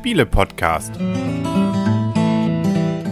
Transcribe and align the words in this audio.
Spiele-Podcast. 0.00 0.94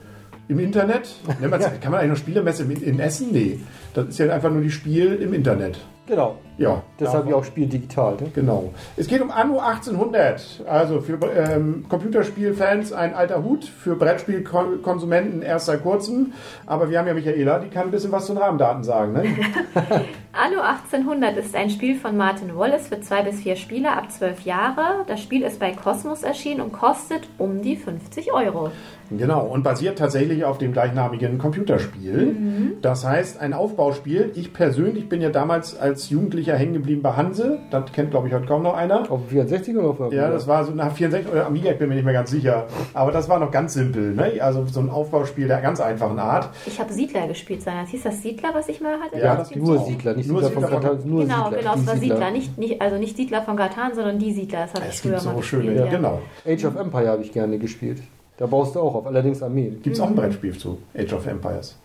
im 0.47 0.59
Internet. 0.59 1.15
Kann 1.41 1.49
man 1.49 1.61
eigentlich 1.61 2.09
noch 2.09 2.17
Spielemesse 2.17 2.63
in, 2.63 2.71
in 2.71 2.99
Essen? 2.99 3.29
Nee, 3.31 3.59
das 3.93 4.07
ist 4.09 4.19
ja 4.19 4.33
einfach 4.33 4.51
nur 4.51 4.61
die 4.61 4.71
Spiel 4.71 5.15
im 5.15 5.33
Internet. 5.33 5.79
Genau. 6.07 6.39
Ja, 6.61 6.83
Deshalb 6.99 7.27
ja 7.27 7.35
auch 7.35 7.43
Spiel 7.43 7.67
digital. 7.67 8.15
Ne? 8.21 8.31
Genau. 8.33 8.71
Es 8.95 9.07
geht 9.07 9.21
um 9.21 9.31
Anno 9.31 9.59
1800. 9.59 10.63
Also 10.67 11.01
für 11.01 11.17
ähm, 11.35 11.85
Computerspielfans 11.89 12.93
ein 12.93 13.15
alter 13.15 13.43
Hut, 13.43 13.65
für 13.65 13.95
Brettspielkonsumenten 13.95 15.41
erst 15.41 15.65
seit 15.65 15.81
kurzem. 15.81 16.33
Aber 16.67 16.89
wir 16.89 16.99
haben 16.99 17.07
ja 17.07 17.13
Michaela, 17.13 17.59
die 17.59 17.69
kann 17.69 17.85
ein 17.85 17.91
bisschen 17.91 18.11
was 18.11 18.27
zu 18.27 18.33
den 18.33 18.41
Rahmendaten 18.41 18.83
sagen. 18.83 19.13
Ne? 19.13 19.23
Anno 20.33 20.61
1800 20.61 21.35
ist 21.37 21.55
ein 21.55 21.69
Spiel 21.69 21.95
von 21.95 22.15
Martin 22.15 22.55
Wallace 22.55 22.87
für 22.87 23.01
zwei 23.01 23.23
bis 23.23 23.41
vier 23.41 23.55
Spieler 23.55 23.97
ab 23.97 24.11
zwölf 24.11 24.41
Jahre. 24.41 25.03
Das 25.07 25.21
Spiel 25.21 25.41
ist 25.41 25.59
bei 25.59 25.71
Cosmos 25.71 26.23
erschienen 26.23 26.61
und 26.61 26.71
kostet 26.71 27.27
um 27.37 27.61
die 27.61 27.75
50 27.75 28.31
Euro. 28.31 28.71
genau. 29.09 29.45
Und 29.45 29.63
basiert 29.63 29.97
tatsächlich 29.97 30.45
auf 30.45 30.57
dem 30.57 30.71
gleichnamigen 30.71 31.37
Computerspiel. 31.37 32.27
Mhm. 32.27 32.73
Das 32.81 33.05
heißt, 33.05 33.41
ein 33.41 33.53
Aufbauspiel. 33.53 34.31
Ich 34.35 34.53
persönlich 34.53 35.09
bin 35.09 35.21
ja 35.21 35.29
damals 35.29 35.77
als 35.77 36.09
Jugendlicher 36.09 36.50
hängen 36.55 36.73
geblieben 36.73 37.01
bei 37.01 37.11
Hanse. 37.13 37.59
Das 37.71 37.91
kennt, 37.91 38.11
glaube 38.11 38.27
ich, 38.27 38.33
heute 38.33 38.45
kaum 38.45 38.63
noch 38.63 38.75
einer. 38.75 39.01
Auf 39.11 39.21
dem 39.21 39.29
64 39.29 39.77
oder 39.77 39.87
auf 39.89 39.97
dem 39.97 40.11
Ja, 40.11 40.29
das 40.29 40.47
war 40.47 40.63
so 40.65 40.71
nach 40.73 40.91
64 40.91 41.31
oder 41.31 41.45
Amiga, 41.47 41.71
ich 41.71 41.77
bin 41.77 41.89
mir 41.89 41.95
nicht 41.95 42.03
mehr 42.05 42.13
ganz 42.13 42.31
sicher. 42.31 42.65
Aber 42.93 43.11
das 43.11 43.27
war 43.29 43.39
noch 43.39 43.51
ganz 43.51 43.73
simpel. 43.73 44.13
Ne? 44.13 44.33
Also 44.41 44.65
so 44.65 44.79
ein 44.79 44.89
Aufbauspiel 44.89 45.47
der 45.47 45.61
ganz 45.61 45.79
einfachen 45.79 46.19
Art. 46.19 46.49
Ich 46.65 46.79
habe 46.79 46.91
Siedler 46.93 47.27
gespielt 47.27 47.61
seinerzeit. 47.61 47.91
Hieß 47.91 48.03
das 48.03 48.21
Siedler, 48.21 48.49
was 48.53 48.69
ich 48.69 48.79
mal 48.81 48.99
hatte? 48.99 49.19
Ja, 49.19 49.35
das 49.35 49.55
nur 49.55 49.79
auch. 49.79 49.85
Siedler, 49.87 50.13
nicht 50.15 50.29
Nur 50.29 50.43
Siedler 50.43 50.51
von 50.53 50.63
Siedler 50.63 50.81
von- 50.81 50.89
Katan, 50.97 51.09
nur 51.09 51.21
Genau, 51.23 51.43
Siedler. 51.45 51.57
genau, 51.59 51.73
es 51.75 51.87
war 51.87 51.97
Siedler. 51.97 52.31
Nicht, 52.31 52.57
nicht, 52.57 52.81
also 52.81 52.97
nicht 52.97 53.17
Siedler 53.17 53.41
von 53.41 53.55
Katan, 53.57 53.93
sondern 53.95 54.19
die 54.19 54.31
Siedler. 54.31 54.61
Das 54.61 54.73
habe 54.73 54.85
ich 54.87 54.93
Es 54.95 55.01
früher 55.01 55.11
gibt 55.13 55.25
mal 55.25 55.31
so 55.31 55.37
gespielt. 55.37 55.63
schöne, 55.65 55.75
ja, 55.79 55.85
genau. 55.87 56.19
Age 56.47 56.65
of 56.65 56.75
Empire 56.75 57.07
habe 57.07 57.21
ich 57.23 57.31
gerne 57.31 57.57
gespielt. 57.57 58.01
Da 58.37 58.47
baust 58.47 58.75
du 58.75 58.79
auch 58.79 58.95
auf, 58.95 59.05
allerdings 59.07 59.43
Armeen. 59.43 59.81
Gibt 59.83 59.95
es 59.95 60.01
auch 60.01 60.07
ein 60.07 60.15
Brettspiel 60.15 60.57
zu 60.57 60.79
Age 60.97 61.13
of 61.13 61.27
Empires. 61.27 61.77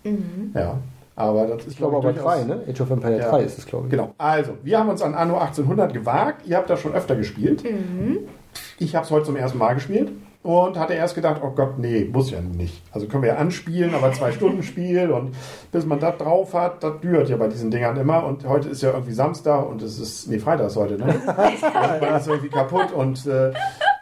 Ja, 0.55 0.79
aber 1.17 1.47
das 1.47 1.63
ist, 1.63 1.73
Ich 1.73 1.77
glaube 1.79 1.97
aber 1.97 2.13
drei, 2.13 2.45
ne? 2.45 2.61
Age 2.69 2.81
of 2.83 2.91
Empire 2.91 3.19
Ja. 3.19 3.31
3 3.31 3.43
ist 3.43 3.59
es, 3.59 3.67
glaube 3.67 3.87
ich. 3.87 3.91
Genau. 3.91 4.13
Also, 4.19 4.53
wir 4.63 4.79
haben 4.79 4.91
uns 4.91 5.01
an 5.03 5.15
Anno 5.15 5.39
1800 5.39 5.93
gewagt. 5.93 6.47
Ihr 6.47 6.57
habt 6.59 6.69
das 6.71 6.79
schon 6.79 6.93
öfter 6.93 7.17
gespielt. 7.17 7.65
Ich 8.79 8.95
habe 8.95 9.05
es 9.05 9.11
heute 9.11 9.25
zum 9.27 9.37
ersten 9.37 9.59
Mal 9.59 9.75
gespielt 9.75 10.13
und 10.43 10.79
hatte 10.79 10.93
erst 10.93 11.15
gedacht, 11.15 11.41
oh 11.43 11.51
Gott, 11.51 11.79
nee, 11.79 12.05
muss 12.11 12.31
ja 12.31 12.41
nicht. 12.41 12.83
Also 12.93 13.09
können 13.09 13.23
wir 13.23 13.31
ja 13.31 13.37
anspielen, 13.37 13.95
aber 13.95 14.13
zwei 14.13 14.31
Stunden 14.31 14.63
Spiel 14.63 15.11
und 15.11 15.33
bis 15.73 15.85
man 15.87 15.99
das 15.99 16.19
drauf 16.19 16.55
hat, 16.55 16.85
das 16.85 17.01
dürt 17.01 17.29
ja 17.29 17.37
bei 17.37 17.49
diesen 17.49 17.71
Dingern 17.71 17.97
immer. 17.97 18.25
Und 18.25 18.47
heute 18.47 18.69
ist 18.69 18.83
ja 18.83 18.91
irgendwie 18.93 19.13
Samstag 19.13 19.67
und 19.69 19.83
es 19.83 19.99
ist, 19.99 20.29
nee, 20.29 20.39
Freitag 20.39 20.69
ist 20.69 20.77
heute, 20.77 20.99
ne? 20.99 21.15
Man 22.01 22.17
ist 22.17 22.29
irgendwie 22.29 22.49
kaputt 22.51 22.93
und, 22.95 23.27
äh, 23.27 23.53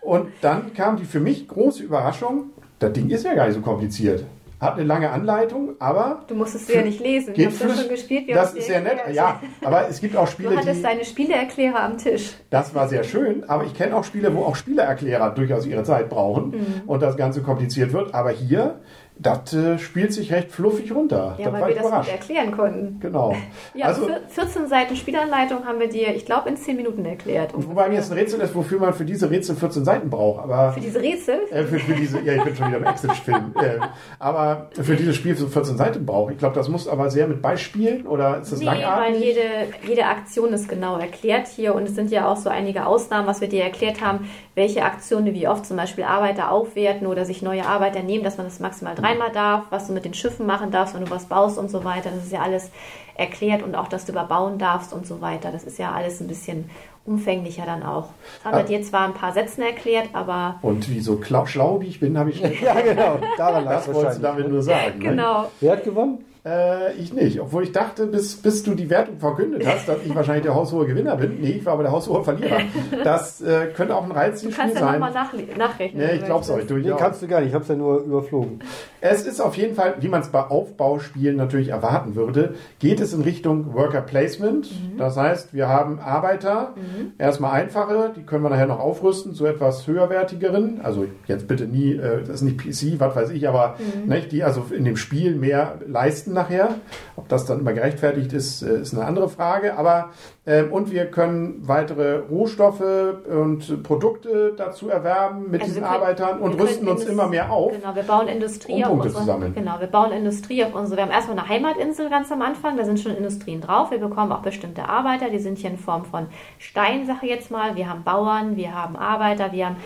und 0.02 0.28
dann 0.42 0.74
kam 0.74 0.96
die 0.96 1.04
für 1.04 1.20
mich 1.20 1.48
große 1.48 1.82
Überraschung, 1.82 2.46
das 2.80 2.92
Ding 2.92 3.08
ist 3.08 3.24
ja 3.24 3.34
gar 3.34 3.46
nicht 3.46 3.54
so 3.54 3.62
kompliziert. 3.62 4.24
Hat 4.64 4.74
eine 4.74 4.84
lange 4.84 5.10
Anleitung, 5.10 5.74
aber 5.78 6.24
Du 6.26 6.34
musstest 6.34 6.68
es 6.68 6.74
ja 6.74 6.82
nicht 6.82 7.00
lesen. 7.00 7.34
Geht 7.34 7.48
das 7.48 7.56
flüssig. 7.58 7.80
schon 7.80 7.88
gespielt. 7.90 8.26
Wir 8.26 8.34
Das 8.34 8.54
ist 8.54 8.66
sehr 8.66 8.80
nett. 8.80 8.98
Ja, 9.12 9.40
aber 9.64 9.88
es 9.88 10.00
gibt 10.00 10.16
auch 10.16 10.24
Du 10.26 10.32
Spiele, 10.32 10.56
hattest 10.56 10.78
die. 10.78 10.82
deine 10.82 11.04
Spieleerklärer 11.04 11.80
am 11.82 11.98
Tisch. 11.98 12.32
Das 12.50 12.74
war 12.74 12.88
sehr 12.88 13.04
schön, 13.04 13.44
aber 13.48 13.64
ich 13.64 13.74
kenne 13.74 13.94
auch 13.96 14.04
Spiele, 14.04 14.34
wo 14.34 14.42
auch 14.42 14.56
Spieleerklärer 14.56 15.30
durchaus 15.30 15.66
ihre 15.66 15.84
Zeit 15.84 16.08
brauchen 16.08 16.50
Mhm. 16.50 16.82
und 16.86 17.02
das 17.02 17.16
Ganze 17.16 17.42
kompliziert 17.42 17.92
wird. 17.92 18.14
Aber 18.14 18.30
hier, 18.30 18.80
das 19.16 19.52
äh, 19.54 19.78
spielt 19.78 20.12
sich 20.12 20.32
recht 20.32 20.50
fluffig 20.50 20.92
runter. 20.92 21.36
Ja, 21.38 21.50
das 21.50 21.60
weil 21.60 21.68
wir 21.68 21.82
das 21.82 21.90
gut 21.90 22.08
erklären 22.08 22.52
konnten. 22.56 22.98
Genau. 23.00 23.34
Ja, 23.74 23.86
also, 23.86 24.06
vier- 24.06 24.20
14 24.28 24.66
Seiten 24.68 24.94
Spielanleitung 24.96 25.64
haben 25.64 25.80
wir 25.80 25.88
dir, 25.88 26.14
ich 26.14 26.24
glaube, 26.26 26.48
in 26.48 26.56
10 26.56 26.76
Minuten 26.76 27.04
erklärt. 27.04 27.52
wobei 27.54 27.88
mir 27.88 27.96
jetzt 27.96 28.10
ein 28.12 28.18
Rätsel 28.18 28.40
ist, 28.40 28.54
wofür 28.54 28.78
man 28.78 28.92
für 28.94 29.04
diese 29.04 29.30
Rätsel 29.30 29.56
14 29.56 29.84
Seiten 29.84 30.10
braucht. 30.10 30.42
Aber 30.44 30.72
Für 30.72 30.80
diese 30.80 31.00
Rätsel? 31.00 31.40
äh, 31.50 31.64
für, 31.64 31.78
für 31.78 31.94
diese, 31.94 32.20
ja, 32.22 32.34
ich 32.34 32.44
bin 32.44 32.54
schon 32.56 32.68
wieder 32.68 32.78
im 32.78 32.84
Exit-Film. 32.84 33.54
äh, 33.60 33.78
aber 34.18 34.68
für 34.72 34.94
dieses 34.96 35.16
Spiel 35.16 35.36
so 35.36 35.46
14 35.48 35.76
Seiten 35.76 36.06
braucht. 36.06 36.32
Ich 36.32 36.38
glaube, 36.38 36.54
das 36.54 36.68
muss 36.68 36.86
aber 36.88 37.10
sehr 37.10 37.26
mit 37.26 37.42
Beispielen 37.42 38.06
oder 38.06 38.40
ist 38.40 38.52
das 38.52 38.60
Nee, 38.60 38.66
weil 38.66 38.80
langatmig? 38.80 39.20
jede, 39.24 39.40
jede 39.86 40.06
Aktion 40.06 40.52
ist 40.52 40.68
genau 40.68 40.98
erklärt 40.98 41.48
hier 41.48 41.74
und 41.74 41.84
es 41.88 41.94
sind 41.94 42.10
ja 42.10 42.28
auch 42.28 42.36
so 42.36 42.48
einige 42.50 42.86
Ausnahmen, 42.86 43.26
was 43.26 43.40
wir 43.40 43.48
dir 43.48 43.64
erklärt 43.64 44.00
haben, 44.00 44.28
welche 44.54 44.82
Aktionen 44.84 45.34
wie 45.34 45.48
oft 45.48 45.66
zum 45.66 45.76
Beispiel 45.76 46.04
Arbeiter 46.04 46.50
aufwerten 46.52 47.06
oder 47.06 47.24
sich 47.24 47.42
neue 47.42 47.66
Arbeiter 47.66 48.02
nehmen, 48.02 48.22
dass 48.24 48.36
man 48.36 48.46
das 48.46 48.60
maximal 48.60 48.94
dreimal 49.04 49.30
darf, 49.32 49.62
was 49.70 49.86
du 49.86 49.92
mit 49.92 50.04
den 50.04 50.14
Schiffen 50.14 50.46
machen 50.46 50.70
darfst, 50.70 50.94
wenn 50.94 51.04
du 51.04 51.10
was 51.10 51.24
baust 51.26 51.58
und 51.58 51.70
so 51.70 51.84
weiter. 51.84 52.10
Das 52.14 52.24
ist 52.24 52.32
ja 52.32 52.40
alles 52.42 52.70
erklärt 53.16 53.62
und 53.62 53.74
auch, 53.74 53.88
dass 53.88 54.04
du 54.06 54.12
überbauen 54.12 54.58
darfst 54.58 54.92
und 54.92 55.06
so 55.06 55.20
weiter. 55.20 55.52
Das 55.52 55.64
ist 55.64 55.78
ja 55.78 55.92
alles 55.92 56.20
ein 56.20 56.26
bisschen 56.28 56.68
umfänglicher 57.06 57.64
dann 57.66 57.82
auch. 57.82 58.08
Das 58.38 58.44
haben 58.46 58.56
wir 58.58 58.64
Ah. 58.64 58.66
dir 58.66 58.82
zwar 58.82 59.04
ein 59.06 59.14
paar 59.14 59.32
Sätzen 59.32 59.62
erklärt, 59.62 60.08
aber 60.14 60.56
Und 60.62 60.88
wie 60.88 61.00
so 61.00 61.16
klau, 61.16 61.44
schlau 61.46 61.80
wie 61.80 61.86
ich 61.86 62.00
bin, 62.00 62.16
habe 62.18 62.30
ich 62.30 62.42
nicht. 62.42 62.62
Ja, 62.62 62.80
genau. 62.80 63.18
Daran 63.36 63.64
Das 63.66 63.92
wolltest 63.92 64.18
du 64.18 64.22
damit 64.22 64.48
nur 64.48 64.62
sagen. 64.62 64.98
Ne? 64.98 65.04
genau. 65.10 65.50
Wer 65.60 65.72
hat 65.72 65.84
gewonnen? 65.84 66.24
Äh, 66.46 66.92
ich 66.94 67.12
nicht. 67.14 67.40
Obwohl 67.40 67.62
ich 67.62 67.72
dachte, 67.72 68.06
bis, 68.06 68.36
bis 68.36 68.62
du 68.62 68.74
die 68.74 68.90
Wertung 68.90 69.18
verkündet 69.18 69.66
hast, 69.66 69.88
dass 69.88 69.96
ich 70.04 70.14
wahrscheinlich 70.14 70.44
der 70.44 70.54
haushohe 70.54 70.84
Gewinner 70.86 71.16
bin. 71.16 71.40
Nee, 71.40 71.52
ich 71.52 71.64
war 71.64 71.72
aber 71.72 71.84
der 71.84 71.92
haushohe 71.92 72.22
Verlierer. 72.22 72.58
Das 73.02 73.40
äh, 73.40 73.68
könnte 73.74 73.96
auch 73.96 74.02
ein 74.02 74.10
Du 74.10 74.14
Reizspiel 74.14 74.52
kannst 74.52 74.74
ja 74.74 74.80
sein. 74.82 75.00
nochmal 75.00 75.12
nach, 75.12 75.32
nachrechnen. 75.56 76.02
Nee, 76.04 76.12
ich 76.14 76.20
du 76.20 76.26
glaub's 76.26 76.50
euch. 76.50 76.66
Den 76.66 76.82
durchaus. 76.82 77.00
kannst 77.00 77.22
du 77.22 77.28
gar 77.28 77.40
nicht, 77.40 77.48
ich 77.48 77.54
habe 77.54 77.62
es 77.62 77.68
ja 77.68 77.76
nur 77.76 78.00
überflogen. 78.02 78.58
Es 79.00 79.26
ist 79.26 79.40
auf 79.40 79.56
jeden 79.56 79.74
Fall, 79.74 79.94
wie 80.00 80.08
man 80.08 80.20
es 80.20 80.28
bei 80.28 80.40
Aufbauspielen 80.42 81.36
natürlich 81.36 81.68
erwarten 81.68 82.14
würde, 82.14 82.54
geht 82.78 83.00
es 83.00 83.14
in 83.14 83.22
Richtung 83.22 83.72
Worker 83.72 84.02
Placement. 84.02 84.70
Mhm. 84.70 84.98
Das 84.98 85.16
heißt, 85.16 85.54
wir 85.54 85.68
haben 85.68 85.98
Arbeiter, 85.98 86.74
erstmal 87.18 87.52
einfache, 87.52 88.12
die 88.16 88.22
können 88.22 88.42
wir 88.42 88.50
nachher 88.50 88.66
noch 88.66 88.80
aufrüsten 88.80 89.32
zu 89.34 89.46
etwas 89.46 89.86
höherwertigeren. 89.86 90.80
Also 90.82 91.06
jetzt 91.26 91.48
bitte 91.48 91.64
nie, 91.64 91.92
äh, 91.94 92.20
das 92.20 92.42
ist 92.42 92.42
nicht 92.42 92.58
PC, 92.58 93.00
was 93.00 93.16
weiß 93.16 93.30
ich, 93.30 93.48
aber 93.48 93.76
Mhm. 94.04 94.08
nicht, 94.12 94.30
die 94.32 94.44
also 94.44 94.64
in 94.74 94.84
dem 94.84 94.96
Spiel 94.98 95.34
mehr 95.34 95.78
leisten 95.86 96.33
nachher. 96.34 96.74
Ob 97.16 97.28
das 97.28 97.46
dann 97.46 97.60
immer 97.60 97.72
gerechtfertigt 97.72 98.32
ist, 98.32 98.62
äh, 98.62 98.80
ist 98.80 98.94
eine 98.94 99.04
andere 99.06 99.28
Frage. 99.28 99.78
Aber 99.78 100.10
ähm, 100.46 100.72
und 100.72 100.90
wir 100.90 101.06
können 101.06 101.66
weitere 101.66 102.18
Rohstoffe 102.18 102.82
und 103.28 103.82
Produkte 103.82 104.52
dazu 104.56 104.88
erwerben 104.90 105.50
mit 105.50 105.62
Also 105.62 105.72
diesen 105.72 105.82
können- 105.84 105.94
Arbeitern 105.94 106.38
und 106.40 106.60
rüsten 106.60 106.86
uns 106.88 107.04
immer 107.04 107.28
mehr 107.28 107.50
auf. 107.50 107.72
Genau, 107.72 107.94
wir 107.94 108.02
bauen 108.02 108.28
Industrie 108.28 108.74
Um 108.74 108.82
auf 108.82 108.88
Punkte 108.90 109.06
unsere, 109.08 109.22
zu 109.22 109.26
sammeln. 109.26 109.54
Genau, 109.54 109.80
wir 109.80 109.86
bauen 109.86 110.12
Industrie 110.12 110.64
auf 110.64 110.74
unsere. 110.74 110.96
Wir 110.98 111.04
haben 111.04 111.12
erstmal 111.12 111.38
eine 111.38 111.48
Heimatinsel 111.48 112.10
ganz 112.10 112.30
am 112.30 112.42
Anfang, 112.42 112.76
da 112.76 112.84
sind 112.84 113.00
schon 113.00 113.16
Industrien 113.16 113.60
drauf. 113.60 113.90
Wir 113.90 113.98
bekommen 113.98 114.32
auch 114.32 114.42
bestimmte 114.42 114.88
Arbeiter, 114.88 115.30
die 115.30 115.38
sind 115.38 115.58
hier 115.58 115.70
in 115.70 115.78
Form 115.78 116.04
von 116.04 116.26
Stein, 116.58 117.06
sage 117.06 117.20
ich 117.22 117.30
jetzt 117.30 117.50
mal. 117.50 117.76
Wir 117.76 117.88
haben 117.88 118.04
Bauern, 118.04 118.56
wir 118.56 118.74
haben 118.74 118.96
Arbeiter, 118.96 119.52
wir 119.52 119.66
haben 119.66 119.76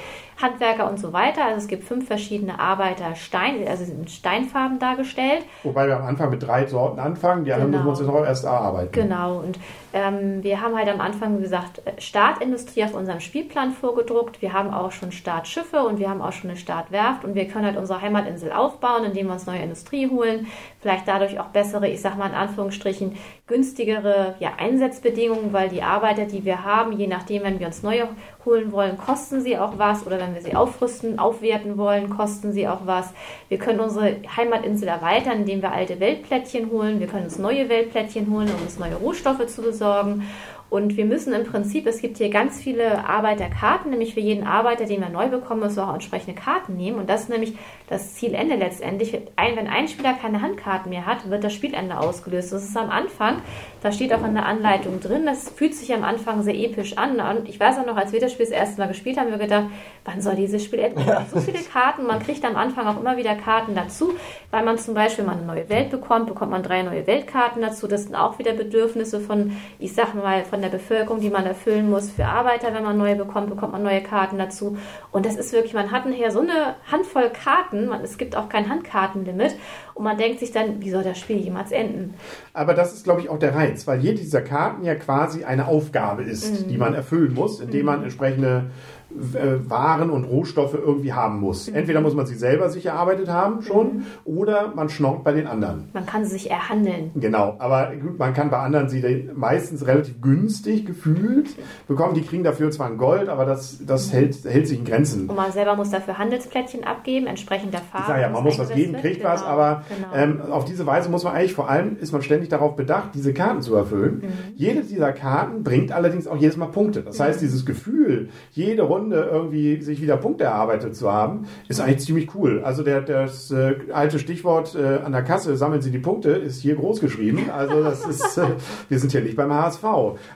Handwerker 0.41 0.89
und 0.89 0.99
so 1.01 1.13
weiter. 1.13 1.45
Also 1.45 1.59
es 1.59 1.67
gibt 1.69 1.85
fünf 1.85 2.07
verschiedene 2.07 2.61
Arbeiter 2.61 3.15
Stein, 3.15 3.67
also 3.67 3.85
sind 3.85 4.01
in 4.03 4.09
Steinfarben 4.09 4.79
dargestellt. 4.79 5.45
Wobei 5.63 5.87
wir 5.89 5.97
am 5.97 6.07
Anfang 6.07 6.31
mit 6.31 6.43
drei 6.47 6.67
Sorten 6.67 7.01
anfangen, 7.01 7.45
die 7.45 7.53
anderen 7.53 7.73
Genau. 7.73 7.85
müssen 7.85 7.87
wir 7.87 7.91
uns 7.91 8.01
jetzt 8.01 8.21
noch 8.21 8.27
erst 8.27 8.45
erarbeiten. 8.45 8.93
Genau, 8.93 9.39
und 9.39 9.59
ähm, 9.93 10.43
wir 10.43 10.61
haben 10.61 10.77
halt 10.77 10.89
am 10.89 11.01
Anfang, 11.01 11.39
wie 11.39 11.43
gesagt, 11.43 11.81
Startindustrie 11.99 12.85
auf 12.85 12.95
unserem 12.95 13.21
Spielplan 13.21 13.73
vorgedruckt. 13.73 14.43
Wir 14.43 14.53
haben 14.53 14.73
auch 14.73 14.93
schon 14.93 15.13
Startschiffe 15.13 15.83
und 15.83 15.99
wir 15.99 16.11
haben 16.11 16.21
auch 16.21 16.33
schon 16.33 16.51
eine 16.51 16.59
Startwerft 16.59 17.25
und 17.25 17.35
wir 17.35 17.49
können 17.49 17.65
halt 17.65 17.79
unsere 17.79 18.03
Heimatinsel 18.03 18.53
aufbauen, 18.53 19.05
indem 19.05 19.29
wir 19.29 19.33
uns 19.33 19.47
neue 19.47 19.63
Industrie 19.63 20.11
holen. 20.11 20.47
Vielleicht 20.81 21.09
dadurch 21.09 21.41
auch 21.41 21.47
bessere, 21.47 21.89
ich 21.89 22.01
sag 22.03 22.19
mal 22.19 22.29
in 22.29 22.35
Anführungsstrichen, 22.35 23.17
günstigere 23.47 24.35
ja, 24.41 24.53
Einsatzbedingungen, 24.59 25.53
weil 25.53 25.71
die 25.71 25.83
Arbeiter, 25.83 26.27
die 26.27 26.45
wir 26.45 26.65
haben, 26.65 26.93
je 26.93 27.07
nachdem, 27.07 27.43
wenn 27.43 27.59
wir 27.59 27.67
uns 27.67 27.83
neue 27.83 28.09
holen 28.45 28.73
wollen, 28.73 28.99
kosten 28.99 29.41
sie 29.41 29.59
auch 29.59 29.79
was 29.79 30.07
oder 30.07 30.19
wenn 30.19 30.35
wir 30.35 30.43
sie 30.43 30.55
aufrüsten, 30.55 31.19
aufwerten 31.19 31.79
wollen, 31.79 32.11
kosten 32.11 32.53
sie 32.53 32.69
auch 32.69 32.81
was. 32.85 33.13
Wir 33.49 33.59
können 33.59 33.81
unsere 33.81 34.17
Heimatinsel 34.37 34.89
erweitern, 34.89 35.39
indem 35.39 35.63
wir 35.63 35.73
alte 35.73 35.99
Weltplättchen 35.99 36.71
holen. 36.71 37.01
Wir 37.01 37.07
können 37.07 37.25
uns 37.25 37.39
neue 37.39 37.69
Weltplättchen 37.69 38.31
holen, 38.31 38.49
um 38.55 38.63
uns 38.63 38.79
neue 38.79 38.97
Rohstoffe 38.97 39.47
zu 39.47 39.63
besorgen 39.63 39.78
sorgen 39.79 40.23
und 40.71 40.97
wir 40.99 41.07
müssen 41.07 41.33
im 41.33 41.45
Prinzip, 41.45 41.87
es 41.87 42.03
gibt 42.03 42.19
hier 42.19 42.29
ganz 42.29 42.61
viele 42.61 43.09
Arbeiterkarten, 43.09 43.91
nämlich 43.91 44.13
für 44.13 44.21
jeden 44.21 44.47
Arbeiter, 44.47 44.85
den 44.85 45.01
wir 45.01 45.09
neu 45.09 45.29
bekommen, 45.29 45.61
müssen 45.61 45.77
wir 45.77 45.89
auch 45.89 45.95
entsprechende 45.95 46.39
Karten 46.39 46.77
nehmen. 46.77 46.99
Und 46.99 47.09
das 47.09 47.23
ist 47.23 47.31
nämlich 47.31 47.57
das 47.89 48.15
Zielende 48.15 48.55
letztendlich. 48.57 49.19
Wenn 49.37 49.67
ein 49.67 49.89
Spieler 49.89 50.13
keine 50.13 50.43
Handkarten 50.43 50.91
mehr 50.91 51.07
hat, 51.07 51.31
wird 51.31 51.43
das 51.43 51.55
Spielende 51.55 51.99
ausgelöst. 51.99 52.53
Das 52.53 52.63
ist 52.63 52.77
am 52.77 52.91
Anfang, 52.91 53.41
da 53.83 53.93
steht 53.93 54.13
auch 54.13 54.25
in 54.25 54.35
der 54.35 54.45
Anleitung 54.45 55.01
drin, 55.01 55.25
das 55.25 55.49
fühlt 55.49 55.75
sich 55.75 55.95
am 55.95 56.05
Anfang 56.05 56.43
sehr 56.43 56.55
episch 56.55 56.99
an. 56.99 57.19
Und 57.19 57.49
ich 57.49 57.59
weiß 57.59 57.79
auch 57.79 57.87
noch, 57.87 57.97
als 57.97 58.13
wir 58.13 58.21
das 58.21 58.33
Spiel 58.33 58.45
das 58.45 58.55
erste 58.55 58.79
Mal 58.81 58.89
gespielt 58.89 59.17
haben, 59.17 59.33
haben 59.33 59.39
wir 59.39 59.47
gedacht, 59.47 59.67
wann 60.05 60.21
soll 60.21 60.35
dieses 60.35 60.65
Spiel 60.65 60.81
enden? 60.81 61.01
Ja. 61.07 61.25
So 61.33 61.41
viele 61.41 61.59
Karten, 61.59 62.07
man 62.07 62.21
kriegt 62.21 62.45
am 62.45 62.57
Anfang 62.57 62.87
auch 62.87 63.01
immer 63.01 63.17
wieder 63.17 63.35
Karten 63.37 63.75
dazu, 63.75 64.13
weil 64.51 64.65
man 64.65 64.77
zum 64.77 64.93
Beispiel 64.95 65.25
mal 65.25 65.33
eine 65.33 65.47
neue 65.47 65.69
Welt 65.71 65.91
bekommt, 65.91 66.27
bekommt 66.27 66.51
man 66.51 66.63
drei 66.63 66.83
neue 66.83 67.07
Weltkarten 67.07 67.63
dazu. 67.63 67.87
Das 67.87 68.05
sind 68.05 68.15
auch 68.15 68.39
wieder 68.39 68.53
Bedürfnisse 68.53 69.21
von, 69.21 69.57
ich 69.79 69.95
sag 69.95 70.15
mal, 70.15 70.45
von 70.45 70.58
der 70.63 70.69
Bevölkerung, 70.69 71.21
die 71.21 71.31
man 71.31 71.47
erfüllen 71.47 71.91
muss. 71.91 72.11
Für 72.11 72.27
Arbeiter, 72.27 72.75
wenn 72.75 72.85
man 72.85 72.97
neue 72.97 73.17
bekommt, 73.17 73.51
bekommt 73.51 73.73
man 73.73 73.83
neue 73.83 74.03
Karten 74.03 74.39
dazu. 74.39 74.77
Und 75.13 75.27
das 75.27 75.37
ist 75.37 75.53
wirklich, 75.53 75.75
man 75.75 75.91
hat 75.91 76.07
nachher 76.07 76.31
so 76.31 76.41
eine 76.41 76.77
Handvoll 76.91 77.31
Karten, 77.31 77.89
man, 77.89 78.03
es 78.03 78.19
gibt 78.19 78.37
auch 78.37 78.49
kein 78.49 78.69
Handkartenlimit. 78.69 79.57
Und 79.95 80.05
man 80.05 80.17
denkt 80.17 80.41
sich 80.41 80.53
dann, 80.53 80.81
wie 80.81 80.91
soll 80.91 81.03
das 81.03 81.19
Spiel 81.19 81.39
jemals 81.39 81.73
enden? 81.73 82.15
Aber 82.53 82.75
das 82.75 82.95
ist, 82.95 83.05
glaube 83.05 83.21
ich, 83.21 83.29
auch 83.29 83.39
der 83.39 83.55
Reiz, 83.55 83.87
weil 83.87 84.01
jede 84.01 84.19
dieser 84.19 84.43
Karten 84.43 84.85
ja 84.85 84.95
quasi 84.95 85.45
eine 85.45 85.67
Aufgabe 85.67 86.23
ist, 86.23 86.67
mhm. 86.67 86.69
die 86.69 86.77
man 86.77 86.95
erfüllen 86.95 87.35
muss, 87.35 87.61
indem 87.61 87.87
man 87.87 87.99
mhm. 87.99 88.05
entsprechende 88.05 88.49
äh, 88.59 88.98
Waren 89.11 90.11
und 90.11 90.25
Rohstoffe 90.25 90.75
irgendwie 90.75 91.15
haben 91.15 91.41
muss. 91.41 91.69
Mhm. 91.69 91.77
Entweder 91.77 92.01
muss 92.03 92.15
man 92.15 92.27
sie 92.27 92.35
selber 92.35 92.69
sich 92.69 92.87
erarbeitet 92.87 93.29
haben 93.29 93.63
schon 93.63 93.87
mhm. 93.87 94.05
oder 94.25 94.73
man 94.75 94.91
schnorrt 94.91 95.25
bei 95.25 95.33
den 95.33 95.47
anderen. 95.47 95.89
Man 95.95 96.05
kann 96.05 96.25
sie 96.25 96.33
sich 96.33 96.51
erhandeln. 96.51 97.11
Genau, 97.15 97.57
aber 97.59 97.93
gut, 97.97 98.19
man 98.19 98.35
kann 98.35 98.51
bei 98.51 98.59
anderen 98.59 98.89
sie 98.89 99.31
meistens 99.35 99.87
relativ 99.87 100.21
günstig 100.21 100.85
gefühlt 100.85 101.49
bekommen. 101.87 102.15
Die 102.15 102.23
kriegen 102.23 102.45
dafür 102.45 102.71
zwar 102.71 102.89
ein 102.89 102.99
Gold, 102.99 103.31
aber 103.31 103.47
das, 103.47 103.85
das 103.85 104.09
mhm. 104.09 104.17
hält, 104.17 104.45
hält 104.45 104.69
sich 104.69 104.79
in 104.79 104.85
Grenzen. 104.85 105.29
Und 105.29 105.37
man 105.37 105.53
selber 105.53 105.75
muss 105.75 105.91
dafür 105.91 106.19
Handelsplättchen 106.19 106.85
abgeben, 106.85 107.27
entsprechend 107.27 107.73
der 107.73 107.81
Farbe. 107.81 108.03
Ich 108.03 108.09
sage 108.09 108.21
ja, 108.21 108.29
man 108.29 108.45
muss 108.45 108.59
was 108.59 108.69
geben, 108.69 108.93
kriegt 108.95 109.19
genau. 109.19 109.31
was, 109.31 109.43
aber 109.43 109.85
genau. 109.89 110.15
ähm, 110.15 110.53
auf 110.53 110.67
diese 110.67 110.85
Weise 110.85 111.09
muss 111.09 111.25
man 111.25 111.35
eigentlich 111.35 111.55
vor 111.55 111.71
allem, 111.71 111.97
ist 111.99 112.13
man 112.13 112.21
ständig 112.21 112.51
darauf 112.51 112.77
bedacht, 112.77 113.11
diese 113.15 113.33
Karten 113.33 113.63
zu 113.63 113.75
erfüllen. 113.75 114.23
Mhm. 114.23 114.55
Jede 114.55 114.83
dieser 114.83 115.13
Karten 115.13 115.65
bringt 115.65 115.93
allerdings 115.93 116.27
auch 116.27 116.37
jedes 116.37 116.59
Mal 116.59 116.67
Punkte. 116.67 117.03
Das 117.03 117.19
heißt, 117.19 117.41
dieses 117.41 117.65
Gefühl, 117.65 118.29
jede 118.53 118.83
Runde 118.83 118.98
Runde 118.99 119.29
irgendwie 119.31 119.81
sich 119.83 120.03
wieder 120.03 120.17
Punkte 120.17 120.45
erarbeitet 120.45 120.97
zu 120.97 121.13
haben, 121.13 121.47
ist 121.69 121.81
eigentlich 121.81 122.01
ziemlich 122.01 122.35
cool. 122.35 122.63
Also 122.65 122.83
der, 122.83 123.01
das 123.01 123.51
äh, 123.51 123.77
alte 123.93 124.19
Stichwort 124.19 124.75
äh, 124.75 124.99
an 125.05 125.13
der 125.13 125.23
Kasse, 125.23 125.57
sammeln 125.57 125.81
Sie 125.81 125.91
die 125.91 125.99
Punkte, 125.99 126.31
ist 126.31 126.61
hier 126.61 126.77
groß 126.77 127.01
geschrieben. 127.01 127.51
Also 127.57 127.83
das 127.83 128.07
ist, 128.07 128.39
äh, 128.39 128.47
wir 128.89 128.99
sind 128.99 129.13
hier 129.13 129.23
nicht 129.23 129.37
beim 129.37 129.53
HSV. 129.53 129.85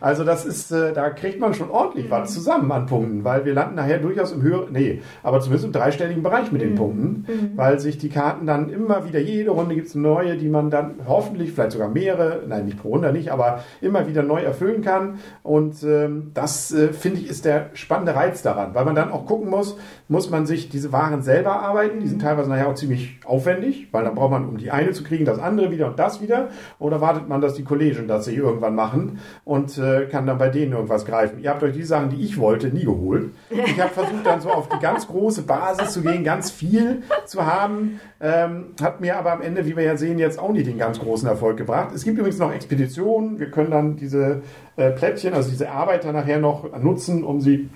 Also 0.01 0.25
das 0.25 0.45
ist, 0.45 0.71
äh, 0.73 0.93
da 0.93 1.11
kriegt 1.11 1.41
man 1.41 1.55
schon 1.55 1.71
ordentlich 1.71 2.11
was 2.11 2.31
mhm. 2.31 2.35
zusammen 2.35 2.73
an 2.73 2.87
Punkten, 2.87 3.25
weil 3.25 3.45
wir 3.45 3.55
landen 3.55 3.75
nachher 3.75 3.99
durchaus 3.99 4.33
im 4.33 4.43
höheren, 4.43 4.73
nee, 4.73 5.03
aber 5.23 5.41
zumindest 5.41 5.67
im 5.67 5.73
dreistelligen 5.73 6.23
Bereich 6.23 6.53
mit 6.53 6.63
den 6.63 6.73
mhm. 6.73 6.77
Punkten, 6.77 7.07
mhm. 7.27 7.57
weil 7.57 7.79
sich 7.81 7.99
die 7.99 8.09
Karten 8.09 8.47
dann 8.47 8.71
immer 8.71 9.07
wieder, 9.07 9.21
jede 9.21 9.51
Runde 9.51 9.75
gibt 9.75 9.89
es 9.89 9.95
neue, 9.95 10.37
die 10.37 10.49
man 10.49 10.71
dann 10.71 11.01
hoffentlich, 11.07 11.53
vielleicht 11.53 11.73
sogar 11.73 11.89
mehrere, 11.89 12.43
nein, 12.47 12.67
nicht 12.67 12.81
pro 12.81 12.91
Runde 12.91 13.13
nicht, 13.13 13.31
aber 13.31 13.65
immer 13.81 14.07
wieder 14.07 14.23
neu 14.23 14.43
erfüllen 14.43 14.83
kann. 14.83 15.19
Und 15.43 15.83
ähm, 15.83 16.31
das, 16.35 16.73
äh, 16.73 16.93
finde 16.93 17.21
ich, 17.21 17.29
ist 17.29 17.45
der 17.45 17.71
spannende 17.75 18.15
Reiz 18.15 18.43
daran 18.43 18.52
daran, 18.55 18.75
weil 18.75 18.85
man 18.85 18.95
dann 18.95 19.11
auch 19.11 19.27
gucken 19.27 19.51
muss, 19.51 19.77
muss 20.09 20.31
man 20.31 20.47
sich 20.47 20.69
diese 20.69 20.93
Waren 20.93 21.23
selber 21.23 21.61
arbeiten. 21.61 22.01
Die 22.01 22.07
sind 22.07 22.19
mhm. 22.19 22.23
teilweise 22.23 22.51
nachher 22.51 22.69
auch 22.69 22.75
ziemlich 22.75 23.19
aufwendig, 23.25 23.89
weil 23.93 24.05
dann 24.05 24.15
braucht 24.15 24.31
man, 24.31 24.49
um 24.49 24.59
die 24.59 24.71
eine 24.71 24.93
zu 24.93 25.05
kriegen, 25.05 25.25
das 25.25 25.39
andere 25.39 25.71
wieder 25.71 25.87
und 25.87 25.99
das 25.99 26.21
wieder. 26.21 26.49
Oder 26.79 27.01
wartet 27.01 27.29
man, 27.29 27.41
dass 27.41 27.55
die 27.55 27.65
Kollegen 27.65 28.09
das 28.09 28.25
sich 28.27 28.37
irgendwann 28.37 28.75
machen 28.75 29.21
und 29.45 29.79
äh, 29.79 30.07
kann 30.07 30.27
dann 30.27 30.39
bei 30.39 30.49
denen 30.49 30.73
irgendwas 30.73 31.05
greifen. 31.05 31.41
Ihr 31.41 31.51
habt 31.51 31.63
euch 31.63 31.75
die 31.75 31.83
Sachen, 31.83 32.11
die 32.11 32.23
ich 32.23 32.39
wollte, 32.39 32.69
nie 32.69 32.85
geholt. 32.85 33.31
Ich 33.51 33.81
habe 33.81 33.93
versucht, 33.93 34.25
dann 34.25 34.41
so 34.41 34.51
auf 34.51 34.69
die 34.69 34.79
ganz 34.79 35.07
große 35.07 35.43
Basis 35.43 35.93
zu 35.93 36.03
gehen, 36.03 36.25
ganz 36.25 36.51
viel 36.51 37.03
zu 37.27 37.47
haben. 37.47 38.01
Ähm, 38.21 38.67
hat 38.81 39.01
mir 39.01 39.19
aber 39.19 39.33
am 39.33 39.43
Ende, 39.43 39.67
wie 39.67 39.77
wir 39.77 39.83
ja 39.83 39.97
sehen, 39.97 40.19
jetzt 40.19 40.39
auch 40.39 40.53
nicht 40.53 40.67
den 40.67 40.79
ganz 40.79 41.01
großen 41.01 41.29
Erfolg 41.29 41.57
gebracht. 41.57 41.89
Es 41.95 42.05
gibt 42.05 42.19
übrigens 42.19 42.39
noch 42.39 42.53
Expeditionen. 42.53 43.39
Wir 43.39 43.51
können 43.51 43.71
dann 43.71 43.97
diese 43.97 44.43
äh, 44.77 44.91
Plättchen, 44.91 45.35
also 45.35 45.51
diese 45.51 45.71
Arbeiter 45.71 46.13
nachher 46.13 46.39
noch 46.39 46.79
nutzen, 46.79 47.25
um 47.25 47.41
sie 47.41 47.69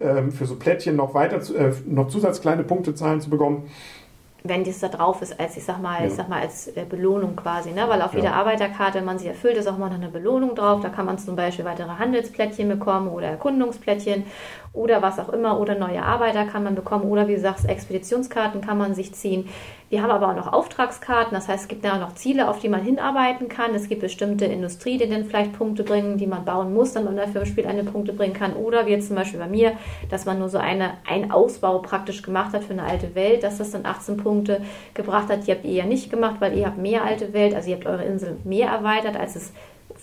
ähm, 0.00 0.32
für 0.32 0.46
so 0.46 0.56
Plättchen 0.56 0.96
noch 0.96 1.14
weiter, 1.14 1.36
äh, 1.54 1.72
noch 1.86 2.08
zusatzkleine 2.08 2.64
Punktezahlen 2.64 3.20
zu 3.20 3.30
bekommen 3.30 3.68
wenn 4.46 4.62
das 4.62 4.78
da 4.78 4.88
drauf 4.88 5.22
ist, 5.22 5.40
als 5.40 5.56
ich 5.56 5.64
sag 5.64 5.80
mal, 5.80 6.00
ja. 6.00 6.06
ich 6.06 6.12
sag 6.12 6.28
mal, 6.28 6.42
als 6.42 6.68
äh, 6.68 6.84
Belohnung 6.84 7.34
quasi, 7.34 7.72
ne? 7.72 7.88
Weil 7.88 8.02
auf 8.02 8.12
ja. 8.12 8.20
jeder 8.20 8.34
Arbeiterkarte, 8.34 8.98
wenn 8.98 9.06
man 9.06 9.18
sie 9.18 9.26
erfüllt, 9.26 9.56
ist 9.56 9.66
auch 9.66 9.78
mal 9.78 9.88
noch 9.88 9.96
eine 9.96 10.08
Belohnung 10.08 10.54
drauf. 10.54 10.82
Da 10.82 10.90
kann 10.90 11.06
man 11.06 11.16
zum 11.16 11.34
Beispiel 11.34 11.64
weitere 11.64 11.88
Handelsplättchen 11.88 12.68
bekommen 12.68 13.08
oder 13.08 13.28
Erkundungsplättchen 13.28 14.24
oder 14.74 15.02
was 15.02 15.20
auch 15.20 15.28
immer 15.28 15.60
oder 15.60 15.76
neue 15.76 16.02
Arbeiter 16.02 16.44
kann 16.44 16.64
man 16.64 16.74
bekommen 16.74 17.04
oder 17.04 17.28
wie 17.28 17.36
du 17.36 17.40
sagst, 17.40 17.66
Expeditionskarten 17.68 18.60
kann 18.60 18.76
man 18.76 18.94
sich 18.94 19.14
ziehen. 19.14 19.48
Wir 19.88 20.02
haben 20.02 20.10
aber 20.10 20.30
auch 20.30 20.34
noch 20.34 20.52
Auftragskarten, 20.52 21.32
das 21.32 21.46
heißt, 21.46 21.62
es 21.62 21.68
gibt 21.68 21.84
ja 21.84 21.94
auch 21.94 22.00
noch 22.00 22.16
Ziele, 22.16 22.48
auf 22.48 22.58
die 22.58 22.68
man 22.68 22.82
hinarbeiten 22.82 23.48
kann. 23.48 23.72
Es 23.76 23.88
gibt 23.88 24.00
bestimmte 24.00 24.46
Industrie, 24.46 24.98
die 24.98 25.08
dann 25.08 25.24
vielleicht 25.24 25.52
Punkte 25.52 25.84
bringen, 25.84 26.18
die 26.18 26.26
man 26.26 26.44
bauen 26.44 26.74
muss, 26.74 26.92
damit 26.92 27.14
man 27.14 27.24
dafür 27.24 27.42
im 27.42 27.46
Spiel 27.46 27.66
eine 27.66 27.84
Punkte 27.84 28.12
bringen 28.12 28.34
kann. 28.34 28.54
Oder 28.54 28.86
wie 28.86 28.90
jetzt 28.90 29.06
zum 29.06 29.14
Beispiel 29.14 29.38
bei 29.38 29.46
mir, 29.46 29.74
dass 30.10 30.24
man 30.24 30.40
nur 30.40 30.48
so 30.48 30.58
eine, 30.58 30.94
einen 31.08 31.30
Ausbau 31.30 31.78
praktisch 31.78 32.22
gemacht 32.22 32.52
hat 32.52 32.64
für 32.64 32.72
eine 32.72 32.82
alte 32.82 33.14
Welt, 33.14 33.44
dass 33.44 33.58
das 33.58 33.70
dann 33.70 33.86
18 33.86 34.16
Punkte 34.16 34.62
gebracht 34.94 35.28
hat. 35.28 35.46
Die 35.46 35.52
habt 35.52 35.64
ihr 35.64 35.72
ja 35.72 35.86
nicht 35.86 36.10
gemacht, 36.10 36.36
weil 36.40 36.58
ihr 36.58 36.66
habt 36.66 36.78
mehr 36.78 37.04
alte 37.04 37.32
Welt, 37.32 37.54
also 37.54 37.70
ihr 37.70 37.76
habt 37.76 37.86
eure 37.86 38.04
Insel 38.04 38.38
mehr 38.42 38.70
erweitert, 38.70 39.16
als 39.16 39.36
es 39.36 39.52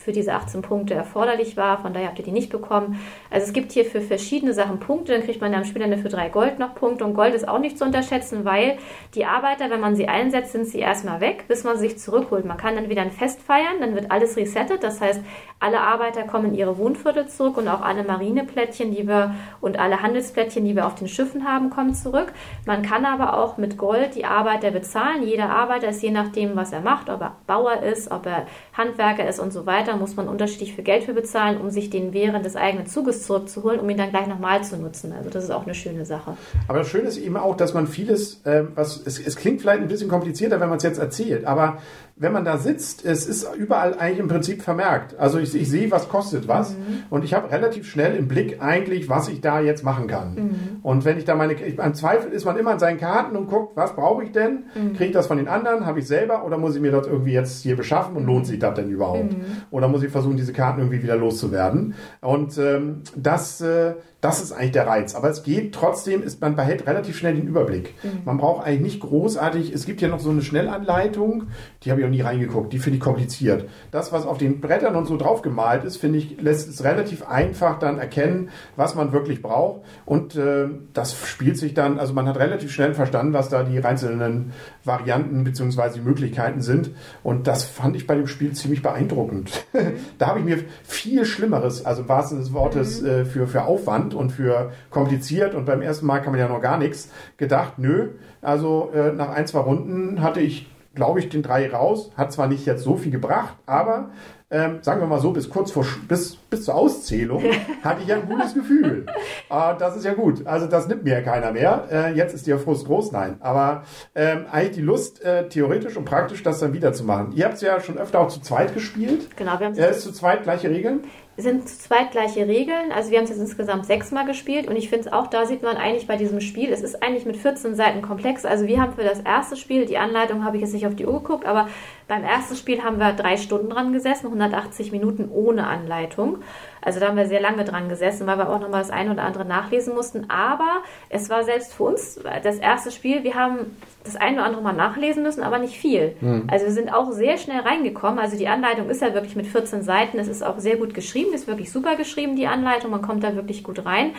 für 0.04 0.12
diese 0.12 0.34
18 0.34 0.62
Punkte 0.62 0.94
erforderlich 0.94 1.58
war. 1.58 1.82
Von 1.82 1.94
daher 1.94 2.08
habt 2.08 2.20
ihr 2.20 2.26
die 2.26 2.32
nicht 2.32 2.50
bekommen. 2.50 3.00
Also 3.30 3.46
es 3.48 3.54
gibt 3.54 3.72
hier 3.72 3.86
für 3.86 4.02
verschiedene 4.02 4.54
Sachen 4.54 4.80
Punkte. 4.80 5.14
Dann 5.14 5.24
kriegt 5.24 5.42
man 5.42 5.54
am 5.54 5.64
Spielende 5.64 5.98
für 5.98 6.10
drei 6.10 6.30
Gold 6.30 6.60
noch 6.60 6.76
Punkte. 6.76 7.06
Und 7.06 7.14
Gold 7.14 7.34
ist 7.34 7.48
auch 7.48 7.60
nicht 7.60 7.78
zu 7.78 7.86
unterschätzen, 7.86 8.46
weil 8.46 8.78
die 9.16 9.26
Arbeiter, 9.26 9.70
wenn 9.70 9.80
man 9.80 9.96
sie 9.96 10.08
einsetzt, 10.08 10.52
sind 10.52 10.66
sie 10.66 10.80
erstmal 10.80 11.22
weg, 11.22 11.46
bis 11.48 11.64
man 11.64 11.78
sich 11.78 12.00
zurückholt. 12.00 12.46
Man 12.46 12.58
kann 12.58 12.76
dann 12.76 12.90
wieder 12.90 13.02
ein 13.02 13.12
Fest 13.12 13.42
feiern, 13.42 13.80
dann 13.80 13.96
wird 13.96 14.12
alles 14.12 14.36
resettet. 14.38 14.84
Das 14.84 15.02
heißt, 15.02 15.22
alle 15.60 15.80
Arbeiter 15.80 16.24
kommen 16.24 16.48
in 16.48 16.56
ihre 16.56 16.78
Wohnviertel 16.78 17.28
zurück 17.28 17.58
und 17.58 17.68
auch 17.68 17.82
alle 17.82 18.04
Marineplättchen, 18.04 18.92
die 18.92 19.08
wir 19.08 19.36
und 19.62 19.80
alle 19.80 20.02
Handelsplättchen, 20.02 20.66
die 20.66 20.76
wir 20.76 20.88
auf 20.88 20.96
den 20.96 21.08
Schiffen 21.08 21.48
haben, 21.48 21.70
kommen 21.70 21.94
zurück. 21.94 22.34
Man 22.66 22.82
kann 22.82 23.06
aber 23.06 23.38
auch 23.38 23.58
mit 23.58 23.78
Gold 23.78 24.16
die 24.16 24.26
Arbeiter 24.26 24.72
bezahlen. 24.72 25.24
Jeder 25.24 25.50
Arbeiter 25.52 25.90
ist 25.90 26.02
je 26.02 26.12
nachdem, 26.12 26.56
was 26.56 26.74
er 26.74 26.82
macht, 26.82 27.10
ob 27.10 27.22
er 27.22 27.36
Bauer 27.46 27.84
ist, 27.84 28.10
ob 28.12 28.26
er 28.26 28.48
Handwerker 28.74 29.28
ist 29.28 29.40
und 29.40 29.52
so 29.52 29.66
weiter, 29.66 29.91
muss 29.96 30.16
man 30.16 30.28
unterschiedlich 30.28 30.76
viel 30.76 30.84
Geld 30.84 31.04
für 31.04 31.14
bezahlen, 31.14 31.60
um 31.60 31.70
sich 31.70 31.90
den 31.90 32.14
während 32.14 32.46
des 32.46 32.56
eigenen 32.56 32.88
Zuges 32.88 33.26
zurückzuholen, 33.26 33.80
um 33.80 33.90
ihn 33.90 33.98
dann 33.98 34.10
gleich 34.10 34.28
nochmal 34.28 34.64
zu 34.64 34.78
nutzen. 34.78 35.14
Also 35.14 35.30
das 35.30 35.44
ist 35.46 35.52
auch 35.52 35.64
eine 35.64 35.76
schöne 35.76 36.06
Sache. 36.06 36.38
Aber 36.68 36.80
das 36.80 36.88
Schöne 36.88 37.08
ist 37.08 37.18
eben 37.18 37.38
auch, 37.38 37.56
dass 37.58 37.74
man 37.74 37.88
vieles, 37.88 38.42
äh, 38.46 38.64
was 38.76 39.02
es, 39.06 39.20
es 39.20 39.36
klingt 39.36 39.62
vielleicht 39.62 39.82
ein 39.82 39.88
bisschen 39.88 40.10
komplizierter, 40.10 40.60
wenn 40.60 40.70
man 40.70 40.78
es 40.78 40.84
jetzt 40.84 41.00
erzählt, 41.00 41.46
aber 41.46 41.78
wenn 42.22 42.34
man 42.34 42.46
da 42.46 42.58
sitzt, 42.58 43.04
es 43.04 43.26
ist 43.26 43.48
überall 43.56 43.96
eigentlich 43.98 44.20
im 44.20 44.28
Prinzip 44.28 44.62
vermerkt. 44.62 45.18
Also 45.18 45.40
ich, 45.40 45.56
ich 45.56 45.68
sehe, 45.68 45.90
was 45.90 46.08
kostet 46.08 46.48
was 46.48 46.74
mhm. 46.74 47.04
und 47.10 47.24
ich 47.24 47.34
habe 47.34 47.50
relativ 47.50 47.90
schnell 47.90 48.16
im 48.16 48.28
Blick 48.28 48.62
eigentlich, 48.62 49.10
was 49.10 49.28
ich 49.28 49.42
da 49.42 49.60
jetzt 49.60 49.84
machen 49.84 50.06
kann. 50.06 50.36
Mhm. 50.36 50.80
Und 50.84 51.04
wenn 51.04 51.18
ich 51.18 51.26
da 51.26 51.34
meine, 51.34 51.54
ich, 51.54 51.80
im 51.80 51.94
Zweifel 51.96 52.32
ist 52.32 52.46
man 52.46 52.58
immer 52.58 52.72
an 52.72 52.80
seinen 52.80 53.00
Karten 53.00 53.36
und 53.36 53.48
guckt, 53.48 53.76
was 53.76 53.96
brauche 53.96 54.24
ich 54.24 54.32
denn? 54.32 54.66
Mhm. 54.76 54.94
Kriege 54.94 55.06
ich 55.06 55.12
das 55.14 55.26
von 55.26 55.38
den 55.38 55.48
anderen? 55.48 55.88
Habe 55.88 55.98
ich 55.98 56.06
selber 56.06 56.46
oder 56.46 56.60
muss 56.60 56.76
ich 56.76 56.82
mir 56.82 56.92
das 56.92 57.08
irgendwie 57.08 57.34
jetzt 57.34 57.64
hier 57.64 57.76
beschaffen 57.76 58.16
und 58.16 58.26
lohnt 58.28 58.46
sich 58.46 58.60
das 58.60 58.76
denn 58.76 58.92
überhaupt? 58.92 59.34
Mhm. 59.34 59.64
Oder 59.72 59.88
muss 59.88 60.04
ich 60.04 60.12
versuchen, 60.12 60.38
diese 60.38 60.54
Karten 60.54 60.80
irgendwie 60.82 61.02
wieder 61.02 61.16
loszuwerden? 61.16 61.96
Und 62.22 62.56
ähm, 62.60 63.02
das 63.16 63.62
äh, 63.62 63.96
das 64.22 64.42
ist 64.42 64.52
eigentlich 64.52 64.72
der 64.72 64.86
Reiz. 64.86 65.16
Aber 65.16 65.30
es 65.30 65.42
geht 65.42 65.74
trotzdem, 65.74 66.22
ist, 66.22 66.42
man 66.42 66.56
behält 66.56 66.86
relativ 66.86 67.18
schnell 67.18 67.34
den 67.34 67.48
Überblick. 67.48 67.96
Mhm. 68.04 68.22
Man 68.24 68.38
braucht 68.38 68.66
eigentlich 68.66 68.94
nicht 68.94 69.00
großartig, 69.02 69.74
es 69.74 69.86
gibt 69.86 70.00
ja 70.00 70.08
noch 70.08 70.20
so 70.20 70.30
eine 70.30 70.44
Schnellanleitung, 70.44 71.48
die 71.84 71.92
habe 71.92 72.02
ich 72.02 72.06
noch 72.06 72.12
nie 72.12 72.22
reingeguckt, 72.22 72.72
die 72.72 72.78
finde 72.78 72.98
ich 72.98 73.04
kompliziert. 73.04 73.68
Das, 73.90 74.12
was 74.12 74.28
auf 74.28 74.38
den 74.38 74.62
Brettern 74.62 74.96
und 74.96 75.08
so 75.08 75.18
drauf 75.18 75.42
gemalt 75.42 75.84
ist, 75.84 75.98
finde 75.98 76.20
ich, 76.20 76.40
lässt 76.40 76.70
es 76.70 76.84
relativ 76.84 77.28
einfach 77.28 77.80
dann 77.80 77.98
erkennen, 77.98 78.50
was 78.76 78.94
man 78.94 79.12
wirklich 79.12 79.42
braucht. 79.42 79.82
Und 80.06 80.36
äh, 80.36 80.68
das 80.94 81.16
spielt 81.28 81.58
sich 81.58 81.74
dann, 81.74 82.00
also 82.00 82.14
man 82.14 82.28
hat 82.28 82.38
relativ 82.38 82.72
schnell 82.72 82.94
verstanden, 82.94 83.34
was 83.34 83.50
da 83.50 83.64
die 83.64 83.84
einzelnen 83.84 84.54
Varianten 84.84 85.44
bzw. 85.44 86.00
Möglichkeiten 86.00 86.62
sind. 86.62 86.92
Und 87.24 87.48
das 87.48 87.64
fand 87.64 87.96
ich 87.96 88.06
bei 88.06 88.14
dem 88.14 88.28
Spiel 88.28 88.54
ziemlich 88.54 88.84
beeindruckend. 88.84 89.66
Mhm. 89.74 89.80
da 90.20 90.28
habe 90.28 90.40
ich 90.40 90.46
mir 90.46 90.60
viel 90.84 91.26
Schlimmeres, 91.26 91.86
also 91.88 92.04
im 92.04 92.10
wahrsten 92.10 92.38
des 92.38 92.54
Wortes, 92.54 93.02
mhm. 93.02 93.08
äh, 93.08 93.26
für, 93.26 93.48
für 93.48 93.64
Aufwand 93.64 94.11
und 94.14 94.32
für 94.32 94.72
kompliziert 94.90 95.56
und 95.56 95.66
beim 95.66 95.82
ersten 95.82 96.06
Mal 96.06 96.20
kann 96.20 96.32
man 96.32 96.40
ja 96.40 96.48
noch 96.48 96.62
gar 96.62 96.78
nichts 96.78 97.10
gedacht. 97.38 97.74
Nö, 97.78 98.10
also 98.42 98.92
äh, 98.94 99.12
nach 99.12 99.30
ein, 99.30 99.48
zwei 99.48 99.60
Runden 99.60 100.22
hatte 100.22 100.40
ich, 100.40 100.70
glaube 100.96 101.20
ich, 101.20 101.30
den 101.30 101.44
drei 101.44 101.70
raus. 101.70 102.12
Hat 102.18 102.32
zwar 102.32 102.48
nicht 102.48 102.66
jetzt 102.66 102.84
so 102.84 102.96
viel 102.96 103.12
gebracht, 103.12 103.56
aber 103.66 104.10
ähm, 104.54 104.80
sagen 104.82 105.00
wir 105.00 105.08
mal 105.08 105.22
so, 105.22 105.32
bis 105.32 105.50
kurz 105.50 105.72
vor, 105.72 105.86
bis, 106.10 106.36
bis 106.36 106.66
zur 106.66 106.76
Auszählung 106.76 107.42
hatte 107.84 108.02
ich 108.02 108.10
ja 108.10 108.18
ein 108.18 108.28
gutes 108.28 108.54
Gefühl. 108.54 109.06
Äh, 109.50 109.78
das 109.80 109.96
ist 109.96 110.04
ja 110.04 110.14
gut. 110.14 110.46
Also 110.46 110.68
das 110.68 110.90
nimmt 110.90 111.06
mir 111.06 111.14
ja 111.14 111.22
keiner 111.22 111.54
mehr. 111.54 111.88
Äh, 111.90 112.14
jetzt 112.16 112.36
ist 112.36 112.48
der 112.48 112.60
Frust 112.60 112.86
groß, 112.86 113.14
nein. 113.14 113.38
Aber 113.40 113.84
ähm, 114.14 114.46
eigentlich 114.52 114.76
die 114.76 114.82
Lust, 114.82 115.24
äh, 115.24 115.48
theoretisch 115.48 115.96
und 115.96 116.04
praktisch 116.04 116.44
das 116.44 116.60
dann 116.60 116.74
wieder 116.74 116.92
zu 116.92 117.06
machen. 117.06 117.32
Ihr 117.34 117.46
habt 117.46 117.56
es 117.56 117.62
ja 117.62 117.80
schon 117.80 117.98
öfter 117.98 118.20
auch 118.20 118.28
zu 118.28 118.42
zweit 118.42 118.74
gespielt. 118.74 119.30
Genau, 119.38 119.58
wir 119.58 119.68
haben 119.68 119.74
es. 119.74 119.80
Äh, 119.80 119.92
ist 119.92 120.02
zu 120.02 120.12
zweit 120.12 120.44
gleiche 120.44 120.70
Regeln? 120.70 121.06
Sind 121.42 121.68
zu 121.68 121.78
zweit 121.78 122.12
gleiche 122.12 122.48
Regeln. 122.48 122.92
Also 122.92 123.12
wir 123.12 123.18
haben 123.18 123.26
es 123.26 123.32
jetzt 123.32 123.40
insgesamt 123.40 123.86
sechsmal 123.86 124.26
gespielt 124.26 124.68
und 124.68 124.76
ich 124.76 124.90
finde 124.90 125.08
es 125.08 125.14
auch, 125.14 125.28
da 125.28 125.46
sieht 125.46 125.64
man 125.64 125.78
eigentlich 125.78 126.08
bei 126.08 126.18
diesem 126.18 126.42
Spiel, 126.42 126.72
es 126.72 126.82
ist 126.82 127.02
eigentlich 127.04 127.26
mit 127.26 127.38
14 127.38 127.76
Seiten 127.76 128.02
komplex. 128.02 128.46
Also 128.46 128.68
wir 128.68 128.82
haben 128.82 128.94
für 128.94 129.04
das 129.04 129.20
erste 129.20 129.56
Spiel, 129.56 129.86
die 129.86 129.98
Anleitung 129.98 130.44
habe 130.46 130.58
ich 130.58 130.62
jetzt 130.62 130.74
nicht 130.74 130.88
auf 130.88 130.96
die 130.96 131.06
Uhr 131.06 131.22
geguckt, 131.22 131.46
aber 131.46 131.68
beim 132.08 132.24
ersten 132.24 132.56
Spiel 132.56 132.84
haben 132.84 133.00
wir 133.00 133.14
drei 133.14 133.38
Stunden 133.38 133.70
dran 133.70 133.94
gesessen, 133.94 134.28
180 134.28 134.92
Minuten 134.92 135.30
ohne 135.32 135.68
Anleitung. 135.68 136.40
Also 136.82 137.00
da 137.00 137.08
haben 137.08 137.18
wir 137.18 137.28
sehr 137.28 137.42
lange 137.42 137.64
dran 137.64 137.90
gesessen, 137.90 138.28
weil 138.28 138.38
wir 138.38 138.50
auch 138.50 138.60
nochmal 138.60 138.82
das 138.82 138.90
eine 138.90 139.12
oder 139.12 139.24
andere 139.24 139.46
nachlesen 139.46 139.94
mussten. 139.94 140.30
Aber 140.30 140.82
es 141.10 141.30
war 141.30 141.44
selbst 141.44 141.74
für 141.74 141.84
uns 141.84 142.20
das 142.44 142.58
erste 142.58 142.92
Spiel, 142.92 143.24
wir 143.24 143.36
haben 143.36 143.78
das 144.04 144.16
eine 144.16 144.38
oder 144.38 144.46
andere 144.46 144.62
mal 144.64 144.74
nachlesen 144.74 145.24
müssen, 145.24 145.44
aber 145.44 145.60
nicht 145.60 145.78
viel. 145.78 146.16
Mhm. 146.22 146.48
Also 146.50 146.66
wir 146.66 146.74
sind 146.74 146.92
auch 146.92 147.12
sehr 147.12 147.38
schnell 147.38 147.62
reingekommen. 147.62 148.20
Also 148.20 148.38
die 148.38 148.48
Anleitung 148.48 148.90
ist 148.90 149.02
ja 149.02 149.14
wirklich 149.14 149.36
mit 149.36 149.48
14 149.48 149.84
Seiten. 149.84 150.18
Es 150.18 150.28
ist 150.28 150.44
auch 150.44 150.60
sehr 150.60 150.78
gut 150.78 150.94
geschrieben, 150.94 151.34
ist 151.34 151.48
wirklich 151.48 151.72
super 151.72 151.96
geschrieben, 151.96 152.36
die 152.36 152.48
Anleitung. 152.48 152.92
Man 152.92 153.02
kommt 153.02 153.24
da 153.24 153.36
wirklich 153.36 153.64
gut 153.64 153.86
rein. 153.86 154.14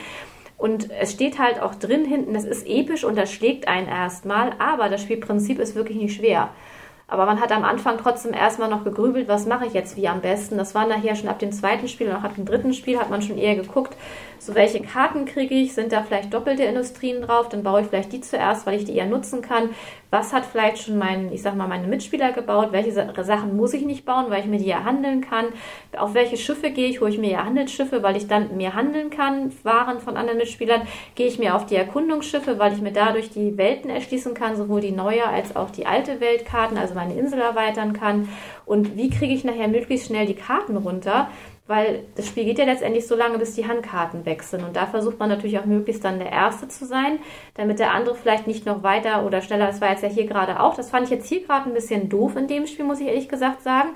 Und 0.57 0.93
es 0.93 1.11
steht 1.11 1.41
halt 1.41 1.61
auch 1.61 1.75
drin 1.75 2.05
hinten, 2.05 2.35
das 2.35 2.45
ist 2.45 2.69
episch 2.69 3.03
und 3.03 3.19
das 3.19 3.33
schlägt 3.33 3.67
einen 3.67 3.89
erstmal, 3.89 4.53
aber 4.61 4.89
das 4.89 5.03
Spielprinzip 5.03 5.59
ist 5.59 5.75
wirklich 5.75 5.99
nicht 5.99 6.15
schwer. 6.15 6.51
Aber 7.13 7.27
man 7.27 7.43
hat 7.43 7.53
am 7.53 7.63
Anfang 7.63 7.99
trotzdem 7.99 8.33
erstmal 8.33 8.71
noch 8.71 8.85
gegrübelt, 8.85 9.29
was 9.29 9.45
mache 9.45 9.67
ich 9.67 9.75
jetzt 9.75 9.99
wie 9.99 10.09
am 10.09 10.23
besten. 10.23 10.57
Das 10.57 10.75
war 10.75 10.87
nachher 10.87 11.15
schon 11.15 11.29
ab 11.29 11.39
dem 11.39 11.53
zweiten 11.53 11.87
Spiel 11.87 12.09
und 12.09 12.17
auch 12.17 12.23
ab 12.23 12.37
dem 12.37 12.47
dritten 12.47 12.73
Spiel 12.73 12.99
hat 12.99 13.11
man 13.11 13.21
schon 13.21 13.37
eher 13.37 13.55
geguckt, 13.55 13.99
so 14.45 14.57
welche 14.57 14.81
Karten 14.81 15.25
kriege 15.25 15.55
ich, 15.55 15.73
sind 15.73 15.93
da 15.93 16.03
vielleicht 16.03 16.35
doppelte 16.35 16.65
Industrien 16.65 17.23
drauf, 17.23 17.49
dann 17.49 17.63
baue 17.63 17.83
ich 17.83 17.87
vielleicht 17.87 18.13
die 18.13 18.21
zuerst, 18.23 18.67
weil 18.67 18.75
ich 18.75 18.85
die 18.85 18.97
eher 18.97 19.07
nutzen 19.07 19.41
kann. 19.41 19.71
Was 20.11 20.33
hat 20.33 20.45
vielleicht 20.45 20.79
schon 20.79 20.99
mein, 20.99 21.33
ich 21.33 21.43
sag 21.43 21.55
mal, 21.55 21.69
meine 21.69 21.87
Mitspieler 21.87 22.33
gebaut? 22.33 22.73
Welche 22.73 22.93
Sachen 22.93 23.57
muss 23.57 23.73
ich 23.73 23.85
nicht 23.85 24.05
bauen, 24.05 24.27
weil 24.31 24.41
ich 24.41 24.47
mir 24.47 24.59
die 24.59 24.67
ja 24.67 24.83
handeln 24.83 25.21
kann? 25.21 25.47
Auf 25.97 26.15
welche 26.15 26.37
Schiffe 26.37 26.71
gehe 26.71 26.89
ich? 26.89 27.01
Hole 27.01 27.11
ich 27.11 27.19
mir 27.19 27.31
ja 27.31 27.45
Handelsschiffe, 27.45 28.03
weil 28.03 28.17
ich 28.17 28.27
dann 28.27 28.57
mehr 28.57 28.75
handeln 28.75 29.11
kann, 29.11 29.53
Waren 29.63 30.01
von 30.01 30.17
anderen 30.17 30.39
Mitspielern? 30.39 30.83
Gehe 31.15 31.29
ich 31.29 31.39
mir 31.39 31.55
auf 31.55 31.65
die 31.65 31.77
Erkundungsschiffe, 31.77 32.59
weil 32.59 32.73
ich 32.73 32.81
mir 32.81 32.93
dadurch 32.93 33.31
die 33.31 33.57
Welten 33.57 33.91
erschließen 33.91 34.35
kann, 34.35 34.57
sowohl 34.57 34.81
die 34.81 34.91
neue 34.91 35.25
als 35.25 35.55
auch 35.55 35.71
die 35.71 35.87
alte 35.87 36.21
Weltkarten, 36.21 36.79
also 36.79 36.95
meine 36.95 37.15
Insel 37.15 37.41
erweitern 37.41 37.93
kann? 37.93 38.29
Und 38.67 38.97
wie 38.97 39.09
kriege 39.09 39.33
ich 39.33 39.45
nachher 39.45 39.69
möglichst 39.69 40.09
schnell 40.09 40.27
die 40.27 40.35
Karten 40.35 40.77
runter? 40.77 41.29
Weil 41.67 42.05
das 42.17 42.27
Spiel 42.27 42.45
geht 42.45 42.59
ja 42.59 42.65
letztendlich 42.65 43.07
so 43.07 43.15
lange, 43.15 43.39
bis 43.39 43.55
die 43.55 43.67
Handkarten 43.67 44.27
wechseln. 44.27 44.65
Und 44.65 44.77
da 44.77 44.87
versucht 44.87 45.19
man 45.19 45.29
natürlich 45.29 45.59
auch 45.59 45.65
möglichst 45.65 46.05
dann 46.05 46.19
der 46.19 46.33
Erste 46.33 46.69
zu 46.69 46.85
sein, 46.85 47.19
damit 47.55 47.79
der 47.79 47.93
andere 47.93 48.15
vielleicht 48.15 48.47
nicht 48.47 48.67
noch 48.67 48.83
weiter 48.83 49.25
oder 49.25 49.43
schneller, 49.43 49.67
das 49.67 49.81
war 49.81 49.91
jetzt 49.91 50.03
ja 50.03 50.09
hier 50.09 50.27
gerade 50.27 50.61
auch. 50.61 50.75
Das 50.75 50.91
fand 50.91 51.05
ich 51.05 51.11
jetzt 51.11 51.29
hier 51.29 51.45
gerade 51.45 51.71
ein 51.71 51.75
bisschen 51.75 52.09
doof 52.09 52.37
in 52.37 52.49
dem 52.49 52.67
Spiel, 52.67 52.85
muss 52.85 53.01
ich 53.01 53.07
ehrlich 53.07 53.29
gesagt 53.29 53.63
sagen, 53.63 53.91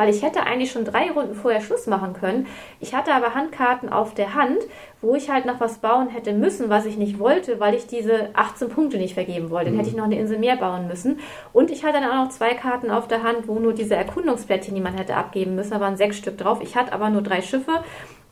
weil 0.00 0.08
ich 0.08 0.22
hätte 0.22 0.44
eigentlich 0.44 0.72
schon 0.72 0.86
drei 0.86 1.10
Runden 1.10 1.34
vorher 1.34 1.60
Schluss 1.60 1.86
machen 1.86 2.14
können. 2.14 2.46
Ich 2.80 2.94
hatte 2.94 3.12
aber 3.12 3.34
Handkarten 3.34 3.90
auf 3.90 4.14
der 4.14 4.34
Hand, 4.34 4.56
wo 5.02 5.14
ich 5.14 5.28
halt 5.28 5.44
noch 5.44 5.60
was 5.60 5.76
bauen 5.80 6.08
hätte 6.08 6.32
müssen, 6.32 6.70
was 6.70 6.86
ich 6.86 6.96
nicht 6.96 7.18
wollte, 7.18 7.60
weil 7.60 7.74
ich 7.74 7.86
diese 7.86 8.30
18 8.32 8.70
Punkte 8.70 8.96
nicht 8.96 9.12
vergeben 9.12 9.50
wollte. 9.50 9.66
Dann 9.66 9.76
hätte 9.76 9.90
ich 9.90 9.96
noch 9.96 10.04
eine 10.04 10.18
Insel 10.18 10.38
mehr 10.38 10.56
bauen 10.56 10.88
müssen. 10.88 11.18
Und 11.52 11.70
ich 11.70 11.84
hatte 11.84 12.00
dann 12.00 12.10
auch 12.10 12.24
noch 12.24 12.28
zwei 12.30 12.54
Karten 12.54 12.90
auf 12.90 13.08
der 13.08 13.22
Hand, 13.22 13.46
wo 13.46 13.58
nur 13.58 13.74
diese 13.74 13.94
Erkundungsplättchen, 13.94 14.74
die 14.74 14.80
man 14.80 14.94
hätte 14.94 15.16
abgeben 15.16 15.54
müssen, 15.54 15.72
da 15.72 15.80
waren 15.80 15.98
sechs 15.98 16.16
Stück 16.16 16.38
drauf. 16.38 16.60
Ich 16.62 16.76
hatte 16.76 16.94
aber 16.94 17.10
nur 17.10 17.20
drei 17.20 17.42
Schiffe 17.42 17.84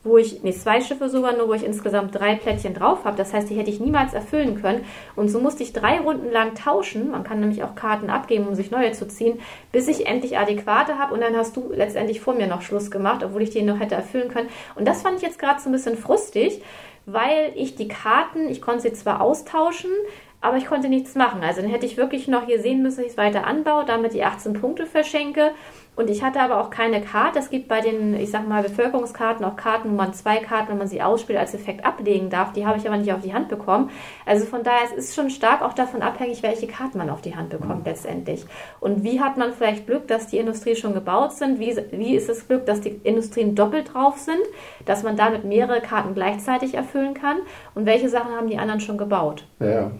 wo 0.03 0.17
ich, 0.17 0.43
nee, 0.43 0.53
zwei 0.53 0.81
Schiffe 0.81 1.09
sogar 1.09 1.35
nur, 1.35 1.49
wo 1.49 1.53
ich 1.53 1.65
insgesamt 1.65 2.15
drei 2.15 2.35
Plättchen 2.35 2.73
drauf 2.73 3.03
habe. 3.03 3.17
Das 3.17 3.33
heißt, 3.33 3.49
die 3.49 3.55
hätte 3.55 3.69
ich 3.69 3.79
niemals 3.79 4.13
erfüllen 4.13 4.61
können. 4.61 4.85
Und 5.15 5.29
so 5.29 5.39
musste 5.39 5.63
ich 5.63 5.73
drei 5.73 5.99
Runden 5.99 6.31
lang 6.31 6.55
tauschen. 6.55 7.11
Man 7.11 7.23
kann 7.23 7.39
nämlich 7.39 7.63
auch 7.63 7.75
Karten 7.75 8.09
abgeben, 8.09 8.47
um 8.47 8.55
sich 8.55 8.71
neue 8.71 8.93
zu 8.93 9.07
ziehen, 9.07 9.39
bis 9.71 9.87
ich 9.87 10.07
endlich 10.07 10.37
adäquate 10.37 10.97
habe. 10.97 11.13
Und 11.13 11.21
dann 11.21 11.35
hast 11.35 11.57
du 11.57 11.71
letztendlich 11.73 12.21
vor 12.21 12.33
mir 12.33 12.47
noch 12.47 12.61
Schluss 12.61 12.91
gemacht, 12.91 13.23
obwohl 13.23 13.41
ich 13.41 13.49
die 13.49 13.61
noch 13.61 13.79
hätte 13.79 13.95
erfüllen 13.95 14.29
können. 14.29 14.49
Und 14.75 14.87
das 14.87 15.01
fand 15.01 15.17
ich 15.17 15.23
jetzt 15.23 15.39
gerade 15.39 15.59
so 15.59 15.69
ein 15.69 15.73
bisschen 15.73 15.97
frustig, 15.97 16.61
weil 17.05 17.51
ich 17.55 17.75
die 17.75 17.87
Karten, 17.87 18.47
ich 18.49 18.61
konnte 18.61 18.83
sie 18.83 18.93
zwar 18.93 19.21
austauschen, 19.21 19.91
aber 20.41 20.57
ich 20.57 20.67
konnte 20.67 20.87
nichts 20.87 21.15
machen. 21.15 21.41
Also 21.43 21.61
dann 21.61 21.69
hätte 21.69 21.85
ich 21.85 21.97
wirklich 21.97 22.27
noch 22.27 22.45
hier 22.45 22.61
sehen 22.61 22.81
müssen, 22.81 22.97
dass 22.97 23.05
ich 23.05 23.11
es 23.11 23.17
weiter 23.17 23.45
anbaue, 23.45 23.83
damit 23.85 24.13
die 24.13 24.23
18 24.23 24.53
Punkte 24.53 24.85
verschenke. 24.85 25.51
Und 25.99 26.09
ich 26.09 26.23
hatte 26.23 26.39
aber 26.39 26.61
auch 26.61 26.69
keine 26.69 27.01
Karte. 27.01 27.39
Es 27.39 27.49
gibt 27.49 27.67
bei 27.67 27.81
den, 27.81 28.13
ich 28.13 28.31
sag 28.31 28.47
mal, 28.47 28.63
Bevölkerungskarten 28.63 29.43
auch 29.43 29.57
Karten, 29.57 29.91
wo 29.91 29.95
man 29.95 30.13
zwei 30.13 30.37
Karten, 30.37 30.69
wenn 30.69 30.77
man 30.77 30.87
sie 30.87 31.01
ausspielt, 31.01 31.37
als 31.37 31.53
Effekt 31.53 31.85
ablegen 31.85 32.29
darf. 32.29 32.53
Die 32.53 32.65
habe 32.65 32.77
ich 32.77 32.87
aber 32.87 32.95
nicht 32.95 33.11
auf 33.11 33.19
die 33.19 33.33
Hand 33.33 33.49
bekommen. 33.49 33.89
Also 34.25 34.45
von 34.45 34.63
daher, 34.63 34.85
es 34.85 34.93
ist 34.93 35.13
schon 35.13 35.29
stark 35.29 35.61
auch 35.61 35.73
davon 35.73 36.01
abhängig, 36.01 36.41
welche 36.41 36.67
Karten 36.67 36.99
man 36.99 37.09
auf 37.09 37.19
die 37.19 37.35
Hand 37.35 37.49
bekommt 37.49 37.85
letztendlich. 37.85 38.45
Und 38.79 39.03
wie 39.03 39.19
hat 39.19 39.35
man 39.35 39.51
vielleicht 39.51 39.87
Glück, 39.87 40.07
dass 40.07 40.27
die 40.27 40.37
Industrie 40.37 40.77
schon 40.77 40.93
gebaut 40.93 41.33
sind? 41.33 41.59
Wie, 41.59 41.75
wie 41.91 42.15
ist 42.15 42.29
es 42.29 42.47
Glück, 42.47 42.65
dass 42.65 42.79
die 42.79 42.91
Industrien 43.03 43.53
doppelt 43.53 43.93
drauf 43.93 44.19
sind? 44.19 44.39
Dass 44.85 45.03
man 45.03 45.17
damit 45.17 45.43
mehrere 45.43 45.81
Karten 45.81 46.13
gleichzeitig 46.13 46.75
erfüllen 46.75 47.13
kann? 47.13 47.39
Und 47.75 47.85
welche 47.85 48.07
Sachen 48.07 48.31
haben 48.31 48.47
die 48.47 48.57
anderen 48.57 48.79
schon 48.79 48.97
gebaut? 48.97 49.45
Ja, 49.59 49.91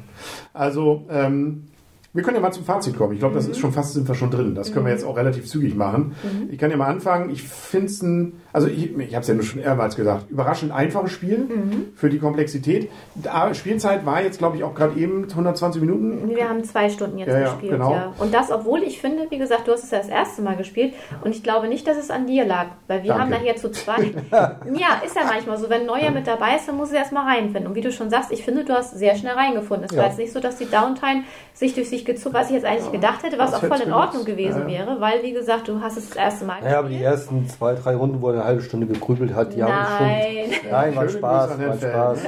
also 0.53 1.03
ähm, 1.09 1.67
wir 2.13 2.23
können 2.23 2.35
ja 2.35 2.41
mal 2.41 2.51
zum 2.51 2.63
Fazit 2.63 2.97
kommen. 2.97 3.13
Ich 3.13 3.19
glaube, 3.19 3.35
das 3.35 3.45
mhm. 3.45 3.51
ist 3.51 3.59
schon 3.59 3.71
fast, 3.71 3.93
sind 3.93 4.07
wir 4.07 4.15
schon 4.15 4.31
drin. 4.31 4.55
Das 4.55 4.71
können 4.71 4.85
wir 4.85 4.91
mhm. 4.91 4.97
jetzt 4.97 5.05
auch 5.05 5.15
relativ 5.15 5.45
zügig 5.45 5.75
machen. 5.75 6.15
Mhm. 6.23 6.49
Ich 6.51 6.57
kann 6.57 6.71
ja 6.71 6.77
mal 6.77 6.87
anfangen. 6.87 7.29
Ich 7.29 7.43
finde 7.43 7.87
es 7.87 8.01
ein, 8.01 8.33
also 8.51 8.67
ich, 8.67 8.97
ich 8.97 9.15
habe 9.15 9.21
es 9.21 9.27
ja 9.27 9.41
schon 9.41 9.61
mehrmals 9.61 9.95
gesagt, 9.95 10.29
überraschend 10.29 10.71
einfaches 10.71 11.11
Spiel 11.11 11.37
mhm. 11.37 11.93
für 11.95 12.09
die 12.09 12.19
Komplexität. 12.19 12.89
Da, 13.15 13.53
Spielzeit 13.53 14.05
war 14.05 14.21
jetzt, 14.23 14.39
glaube 14.39 14.57
ich, 14.57 14.63
auch 14.63 14.73
gerade 14.73 14.99
eben 14.99 15.25
120 15.29 15.81
Minuten. 15.81 16.29
Wir 16.29 16.49
haben 16.49 16.63
zwei 16.63 16.89
Stunden 16.89 17.17
jetzt 17.19 17.29
ja, 17.29 17.43
gespielt, 17.43 17.73
genau. 17.73 17.91
ja. 17.91 18.13
Und 18.17 18.33
das, 18.33 18.51
obwohl 18.51 18.81
ich 18.83 18.99
finde, 18.99 19.27
wie 19.29 19.37
gesagt, 19.37 19.67
du 19.67 19.71
hast 19.71 19.83
es 19.83 19.91
ja 19.91 19.99
das 19.99 20.09
erste 20.09 20.41
Mal 20.41 20.55
gespielt 20.55 20.93
und 21.23 21.31
ich 21.31 21.43
glaube 21.43 21.67
nicht, 21.67 21.87
dass 21.87 21.97
es 21.97 22.09
an 22.09 22.25
dir 22.25 22.45
lag, 22.45 22.67
weil 22.87 23.03
wir 23.03 23.09
Danke. 23.09 23.23
haben 23.23 23.29
nachher 23.29 23.55
zu 23.55 23.71
zweit. 23.71 24.13
ja, 24.31 25.01
ist 25.05 25.15
ja 25.15 25.23
manchmal 25.25 25.57
so. 25.57 25.69
Wenn 25.69 25.81
ein 25.81 25.87
Neuer 25.87 26.11
mit 26.11 26.25
dabei 26.25 26.55
ist, 26.55 26.67
dann 26.67 26.77
muss 26.77 26.91
er 26.91 26.99
erstmal 26.99 27.25
reinfinden. 27.25 27.67
Und 27.67 27.75
wie 27.75 27.81
du 27.81 27.91
schon 27.91 28.09
sagst, 28.09 28.31
ich 28.31 28.43
finde, 28.43 28.63
du 28.63 28.73
hast 28.73 28.97
sehr 28.97 29.15
schnell 29.15 29.33
reingefunden. 29.33 29.85
Es 29.85 29.95
ja. 29.95 30.01
war 30.01 30.07
jetzt 30.07 30.17
nicht 30.17 30.33
so, 30.33 30.39
dass 30.39 30.57
die 30.57 30.65
Downtime 30.65 31.23
sich 31.53 31.75
durch 31.75 31.89
sich 31.89 32.05
gezogen, 32.05 32.33
was 32.33 32.47
ich 32.47 32.55
jetzt 32.55 32.65
eigentlich 32.65 32.91
gedacht 32.91 33.23
hätte, 33.23 33.37
was 33.37 33.51
das 33.51 33.63
auch 33.63 33.67
voll 33.67 33.81
in 33.81 33.93
Ordnung 33.93 34.25
gewesen 34.25 34.61
ja. 34.61 34.67
wäre, 34.67 35.01
weil, 35.01 35.21
wie 35.23 35.33
gesagt, 35.33 35.67
du 35.67 35.81
hast 35.81 35.97
es 35.97 36.09
das 36.09 36.17
erste 36.17 36.45
Mal 36.45 36.55
gespielt. 36.55 36.71
Ja, 36.71 36.79
aber 36.79 36.89
die 36.89 37.03
ersten 37.03 37.47
zwei, 37.47 37.75
drei 37.75 37.95
Runden, 37.95 38.21
eine 38.39 38.43
halbe 38.49 38.61
Stunde 38.61 38.87
gegrübelt 38.87 39.33
hat, 39.33 39.53
die 39.53 39.59
Nein. 39.59 39.71
haben 39.71 39.97
schon... 39.97 40.71
Nein, 40.71 40.95
war 40.95 41.09
Spaß, 41.09 41.59
war 41.59 41.77
Spaß. 41.77 42.23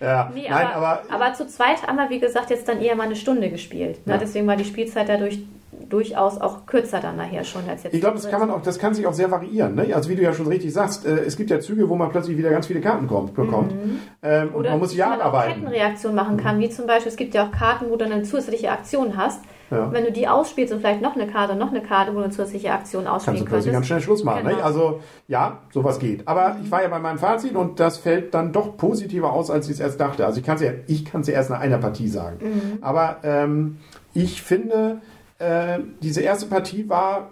ja. 0.00 0.30
nee, 0.34 0.46
Nein, 0.48 0.66
aber, 0.74 0.86
aber, 0.86 1.02
aber, 1.10 1.34
zu 1.34 1.46
zweit 1.46 1.86
haben 1.86 1.96
wir, 1.96 2.10
wie 2.10 2.20
gesagt, 2.20 2.50
jetzt 2.50 2.68
dann 2.68 2.80
eher 2.80 2.96
mal 2.96 3.04
eine 3.04 3.16
Stunde 3.16 3.50
gespielt. 3.50 4.06
Ne? 4.06 4.14
Ja. 4.14 4.18
Deswegen 4.18 4.46
war 4.46 4.56
die 4.56 4.64
Spielzeit 4.64 5.08
dadurch 5.08 5.40
durchaus 5.88 6.40
auch 6.40 6.66
kürzer 6.66 7.00
dann 7.00 7.16
nachher 7.16 7.44
schon 7.44 7.68
als 7.68 7.82
jetzt. 7.82 7.94
Ich 7.94 8.00
glaube, 8.00 8.16
das 8.16 8.28
kann 8.30 8.40
man 8.40 8.50
auch, 8.50 8.62
das 8.62 8.78
kann 8.78 8.94
sich 8.94 9.06
auch 9.06 9.12
sehr 9.12 9.30
variieren. 9.30 9.74
Ne? 9.74 9.94
Also 9.94 10.08
wie 10.08 10.16
du 10.16 10.22
ja 10.22 10.32
schon 10.32 10.46
richtig 10.46 10.72
sagst, 10.72 11.04
äh, 11.04 11.24
es 11.24 11.36
gibt 11.36 11.50
ja 11.50 11.60
Züge, 11.60 11.88
wo 11.88 11.96
man 11.96 12.10
plötzlich 12.10 12.38
wieder 12.38 12.50
ganz 12.50 12.66
viele 12.66 12.80
Karten 12.80 13.06
kommt, 13.06 13.34
bekommt. 13.34 13.72
Mhm. 13.72 13.98
Ähm, 14.22 14.54
und 14.54 14.64
man 14.64 14.78
muss 14.78 14.94
ja 14.94 15.12
abarbeiten. 15.12 15.62
Kettenreaktion 15.62 16.14
machen 16.14 16.36
kann, 16.36 16.56
mhm. 16.56 16.60
wie 16.60 16.70
zum 16.70 16.86
Beispiel, 16.86 17.10
es 17.10 17.16
gibt 17.16 17.34
ja 17.34 17.46
auch 17.46 17.52
Karten, 17.52 17.86
wo 17.90 17.96
du 17.96 18.04
eine 18.04 18.22
zusätzliche 18.22 18.70
Aktion 18.70 19.16
hast. 19.16 19.40
Ja. 19.70 19.92
Wenn 19.92 20.04
du 20.04 20.12
die 20.12 20.26
ausspielst 20.26 20.72
und 20.72 20.80
vielleicht 20.80 21.00
noch 21.00 21.14
eine 21.14 21.26
Karte, 21.26 21.54
noch 21.54 21.70
eine 21.70 21.82
Karte, 21.82 22.14
wo 22.14 22.20
du 22.20 22.30
zusätzliche 22.30 22.72
Aktion 22.72 23.06
ausspielen 23.06 23.38
kannst. 23.38 23.52
Kannst 23.52 23.66
du 23.68 23.72
ganz 23.72 23.86
schnell 23.86 24.00
Schluss 24.00 24.24
machen. 24.24 24.44
Ne? 24.44 24.50
Genau. 24.50 24.58
Ne? 24.58 24.64
Also 24.64 25.00
ja, 25.28 25.58
sowas 25.72 25.98
geht. 25.98 26.26
Aber 26.26 26.56
ich 26.62 26.70
war 26.70 26.82
ja 26.82 26.88
bei 26.88 26.98
meinem 26.98 27.18
Fazit 27.18 27.54
und 27.54 27.78
das 27.78 27.98
fällt 27.98 28.34
dann 28.34 28.52
doch 28.52 28.76
positiver 28.76 29.32
aus, 29.32 29.50
als 29.50 29.66
ich 29.66 29.74
es 29.74 29.80
erst 29.80 30.00
dachte. 30.00 30.26
Also 30.26 30.40
ich 30.40 30.46
kann 30.46 30.56
es 30.56 30.62
ja, 30.62 30.72
ich 30.86 31.04
kann 31.04 31.20
es 31.20 31.28
ja 31.28 31.34
erst 31.34 31.50
nach 31.50 31.60
einer 31.60 31.78
Partie 31.78 32.08
sagen. 32.08 32.38
Mhm. 32.40 32.78
Aber 32.80 33.18
ähm, 33.22 33.78
ich 34.12 34.42
finde, 34.42 35.00
äh, 35.38 35.78
diese 36.02 36.20
erste 36.20 36.46
Partie 36.46 36.88
war, 36.88 37.30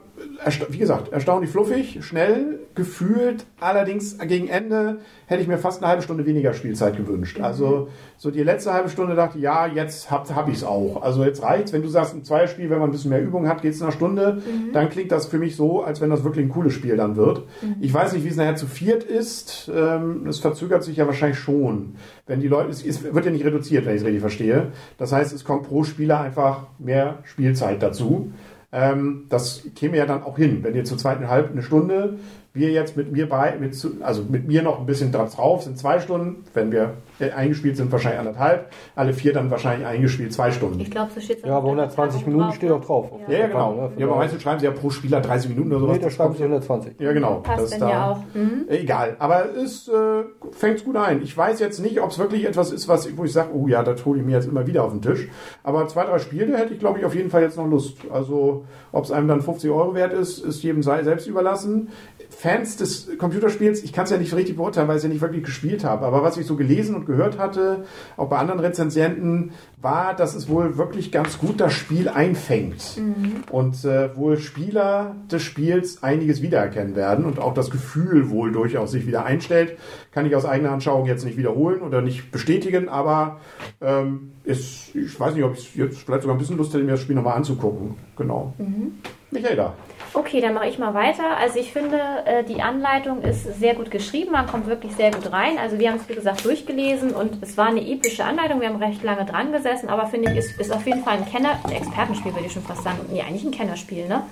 wie 0.69 0.79
gesagt, 0.79 1.13
erstaunlich 1.13 1.51
fluffig, 1.51 1.99
schnell, 2.03 2.61
gefühlt. 2.75 3.47
Allerdings 3.61 4.19
gegen 4.19 4.49
Ende 4.49 5.01
hätte 5.27 5.43
ich 5.43 5.49
mir 5.49 5.59
fast 5.59 5.83
eine 5.83 5.89
halbe 5.89 6.03
Stunde 6.03 6.27
weniger 6.27 6.55
Spielzeit 6.55 6.97
gewünscht. 6.97 7.39
Mhm. 7.39 7.45
Also 7.45 7.89
so 8.17 8.31
die 8.31 8.43
letzte 8.43 8.73
halbe 8.73 8.89
Stunde 8.89 9.15
dachte 9.15 9.39
ich, 9.39 9.45
ja, 9.45 9.67
jetzt 9.67 10.11
habe 10.11 10.35
hab 10.35 10.49
ich 10.49 10.57
es 10.57 10.65
auch. 10.65 11.03
Also 11.03 11.25
jetzt 11.25 11.43
reicht's. 11.43 11.73
Wenn 11.73 11.83
du 11.83 11.89
sagst, 11.89 12.15
ein 12.15 12.25
Zweierspiel, 12.25 12.71
wenn 12.71 12.79
man 12.79 12.89
ein 12.89 12.93
bisschen 12.93 13.11
mehr 13.11 13.23
Übung 13.23 13.49
hat, 13.49 13.63
geht 13.63 13.75
es 13.75 13.83
eine 13.83 13.93
Stunde, 13.93 14.35
mhm. 14.35 14.73
dann 14.73 14.89
klingt 14.89 15.13
das 15.13 15.27
für 15.27 15.39
mich 15.39 15.57
so, 15.57 15.83
als 15.83 16.01
wenn 16.01 16.11
das 16.11 16.25
wirklich 16.25 16.47
ein 16.47 16.51
cooles 16.51 16.73
Spiel 16.73 16.97
dann 16.97 17.17
wird. 17.17 17.45
Mhm. 17.61 17.77
Ich 17.81 17.93
weiß 17.93 18.13
nicht, 18.13 18.25
wie 18.25 18.29
es 18.29 18.37
nachher 18.37 18.57
zu 18.57 18.67
viert 18.67 19.05
ist. 19.05 19.71
Ähm, 19.75 20.27
es 20.27 20.39
verzögert 20.39 20.85
sich 20.85 20.97
ja 20.97 21.07
wahrscheinlich 21.07 21.39
schon. 21.39 21.97
Wenn 22.27 22.41
die 22.41 22.49
Leute, 22.49 22.71
es, 22.71 22.85
es 22.85 23.03
wird 23.03 23.25
ja 23.25 23.31
nicht 23.31 23.45
reduziert, 23.45 23.87
wenn 23.87 23.95
ich 23.95 24.01
es 24.01 24.07
richtig 24.07 24.21
verstehe. 24.21 24.73
Das 24.99 25.13
heißt, 25.13 25.33
es 25.33 25.45
kommt 25.45 25.65
pro 25.65 25.83
Spieler 25.83 26.21
einfach 26.21 26.67
mehr 26.79 27.19
Spielzeit 27.25 27.83
dazu. 27.83 28.33
Ähm, 28.71 29.27
das 29.29 29.63
käme 29.75 29.97
ja 29.97 30.07
dann 30.07 30.23
auch 30.23 30.37
hin, 30.37 30.63
wenn 30.63 30.75
ihr 30.75 30.85
zu 30.85 30.97
halbe 31.29 31.51
eine 31.51 31.63
Stunde 31.63 32.19
wir 32.59 32.71
jetzt 32.71 32.97
mit 32.97 33.13
mir 33.13 33.29
bei, 33.29 33.57
mit, 33.59 33.77
also 34.03 34.25
mit 34.29 34.47
mir 34.47 34.63
noch 34.63 34.81
ein 34.81 34.87
bisschen 34.87 35.13
drauf, 35.13 35.63
sind 35.63 35.79
zwei 35.79 36.01
Stunden. 36.01 36.45
Wenn 36.55 36.73
wir 36.73 36.95
eingespielt 37.21 37.77
sind, 37.77 37.91
wahrscheinlich 37.93 38.21
anderthalb. 38.21 38.71
Alle 38.95 39.13
vier 39.13 39.33
dann 39.33 39.51
wahrscheinlich 39.51 39.87
eingespielt 39.87 40.33
zwei 40.33 40.51
Stunden. 40.51 40.81
Ich 40.81 40.91
glaube, 40.91 41.11
so 41.15 41.21
steht 41.21 41.45
Ja, 41.45 41.57
aber 41.57 41.67
120 41.67 42.27
Minuten 42.27 42.45
drauf, 42.45 42.55
steht 42.55 42.71
auch 42.71 42.85
drauf. 42.85 43.11
Ja, 43.29 43.39
ja, 43.39 43.47
genau. 43.47 43.75
Ne? 43.75 43.91
Ja, 43.97 44.07
aber 44.07 44.17
meistens 44.17 44.43
schreiben 44.43 44.61
sie 44.61 44.67
ja 44.67 44.73
pro 44.73 44.91
Spieler 44.91 45.21
30 45.21 45.51
Minuten 45.51 45.73
oder 45.73 45.81
sowas. 45.81 45.97
Nee, 45.97 46.03
da 46.03 46.11
schreiben 46.11 46.35
sie 46.35 46.43
120. 46.43 47.01
Ja, 47.01 47.13
genau. 47.13 47.41
Passt 47.41 47.65
das 47.65 47.71
dann 47.71 47.81
da, 47.81 47.91
ja 47.91 48.11
auch. 48.11 48.19
Mhm. 48.35 48.65
Egal. 48.69 49.17
Aber 49.19 49.55
es 49.55 49.89
äh, 49.89 50.25
fängt 50.53 50.85
gut 50.85 50.97
ein. 50.97 51.23
Ich 51.23 51.37
weiß 51.37 51.61
jetzt 51.61 51.81
nicht, 51.81 52.01
ob 52.01 52.11
es 52.11 52.19
wirklich 52.19 52.45
etwas 52.45 52.73
ist, 52.73 52.89
was, 52.89 53.17
wo 53.17 53.25
ich 53.25 53.33
sage, 53.33 53.51
oh 53.55 53.67
ja, 53.67 53.83
das 53.83 54.05
hole 54.05 54.21
ich 54.21 54.27
mir 54.27 54.33
jetzt 54.33 54.49
immer 54.49 54.67
wieder 54.67 54.85
auf 54.85 54.93
den 54.93 55.03
Tisch. 55.03 55.29
Aber 55.63 55.87
zwei, 55.89 56.05
drei 56.05 56.19
Spiele 56.19 56.57
hätte 56.57 56.75
ich, 56.75 56.79
glaube 56.79 56.99
ich, 56.99 57.05
auf 57.05 57.15
jeden 57.15 57.31
Fall 57.31 57.43
jetzt 57.43 57.57
noch 57.57 57.67
Lust. 57.67 57.99
Also, 58.13 58.65
ob 58.93 59.05
es 59.05 59.11
einem 59.11 59.29
dann 59.29 59.43
50 59.43 59.71
Euro 59.71 59.95
wert 59.95 60.13
ist, 60.13 60.39
ist 60.39 60.63
jedem 60.63 60.83
selbst 60.83 61.27
überlassen 61.27 61.89
Fans 62.31 62.77
des 62.77 63.19
Computerspiels, 63.19 63.83
ich 63.83 63.93
kann 63.93 64.05
es 64.05 64.11
ja 64.11 64.19
nicht 64.19 64.35
richtig 64.35 64.57
beurteilen, 64.57 64.87
weil 64.87 64.97
ich 64.97 64.99
es 64.99 65.03
ja 65.05 65.09
nicht 65.09 65.23
wirklich 65.23 65.45
gespielt 65.45 65.85
habe, 65.85 66.07
aber 66.07 66.23
was 66.23 66.37
ich 66.37 66.47
so 66.47 66.57
gelesen 66.57 66.95
und 66.95 67.07
gehört 67.09 67.39
hatte, 67.39 67.85
auch 68.17 68.29
bei 68.29 68.39
anderen 68.39 68.61
Rezensenten, 68.61 69.51
war, 69.81 70.15
dass 70.15 70.35
es 70.35 70.49
wohl 70.49 70.77
wirklich 70.77 71.11
ganz 71.11 71.39
gut 71.39 71.61
das 71.61 71.73
Spiel 71.73 72.09
einfängt 72.09 72.97
mhm. 72.97 73.43
und 73.51 73.85
äh, 73.85 74.15
wohl 74.17 74.39
Spieler 74.39 75.17
des 75.31 75.43
Spiels 75.43 76.03
einiges 76.03 76.43
wiedererkennen 76.43 76.95
werden 76.95 77.25
und 77.25 77.39
auch 77.39 77.55
das 77.55 77.71
Gefühl 77.71 78.31
wohl 78.31 78.53
durchaus 78.53 78.93
sich 78.93 79.07
wieder 79.07 79.25
einstellt. 79.25 79.77
Kann 80.13 80.27
ich 80.27 80.37
aus 80.37 80.45
eigener 80.45 80.71
Anschauung 80.71 81.07
jetzt 81.07 81.25
nicht 81.25 81.37
wiederholen 81.37 81.83
oder 81.83 82.03
nicht 82.03 82.31
bestätigen, 82.31 82.89
aber 82.89 83.41
ähm, 83.81 84.33
ist, 84.45 84.95
ich 84.95 85.19
weiß 85.19 85.35
nicht, 85.35 85.45
ob 85.45 85.55
ich 85.55 85.75
jetzt 85.75 85.99
vielleicht 85.99 86.23
sogar 86.23 86.37
ein 86.37 86.39
bisschen 86.39 86.57
Lust 86.57 86.73
hätte, 86.75 86.85
mir 86.85 86.93
das 86.93 87.01
Spiel 87.01 87.17
nochmal 87.17 87.37
anzugucken. 87.37 87.97
Genau. 88.17 88.55
Mhm. 88.59 88.99
Michaela. 89.31 89.75
Okay, 90.15 90.41
dann 90.41 90.55
mache 90.55 90.69
ich 90.69 90.79
mal 90.79 90.95
weiter. 90.95 91.37
Also 91.37 91.59
ich 91.59 91.73
finde, 91.73 91.99
äh, 92.25 92.43
die 92.45 92.63
Anleitung 92.63 93.23
ist 93.23 93.45
sehr 93.59 93.75
gut 93.75 93.91
geschrieben, 93.91 94.33
man 94.33 94.47
kommt 94.47 94.67
wirklich 94.67 94.93
sehr 94.95 95.11
gut 95.11 95.31
rein. 95.33 95.59
Also 95.59 95.79
wir 95.79 95.91
haben 95.91 95.99
es, 95.99 96.09
wie 96.09 96.15
gesagt, 96.15 96.45
durchgelesen 96.45 97.11
und 97.11 97.43
es 97.43 97.57
war 97.57 97.67
eine 97.67 97.87
epische 97.87 98.25
Anleitung, 98.25 98.61
wir 98.61 98.69
haben 98.69 98.83
recht 98.83 99.03
lange 99.03 99.25
dran 99.25 99.53
gesessen, 99.53 99.89
aber 99.89 100.07
finde 100.07 100.33
ich, 100.33 100.39
ist, 100.39 100.61
ist 100.61 100.73
auf 100.73 100.87
jeden 100.87 101.05
Fall 101.05 101.19
ein 101.19 101.27
Kenner, 101.27 101.59
ein 101.65 101.73
Expertenspiel, 101.73 102.33
würde 102.33 102.47
ich 102.47 102.53
schon 102.53 102.63
fast 102.63 102.83
sagen. 102.83 102.99
Nee, 103.11 103.23
eigentlich 103.23 103.45
ein 103.45 103.51
Kennerspiel, 103.51 104.09
ne? 104.09 104.23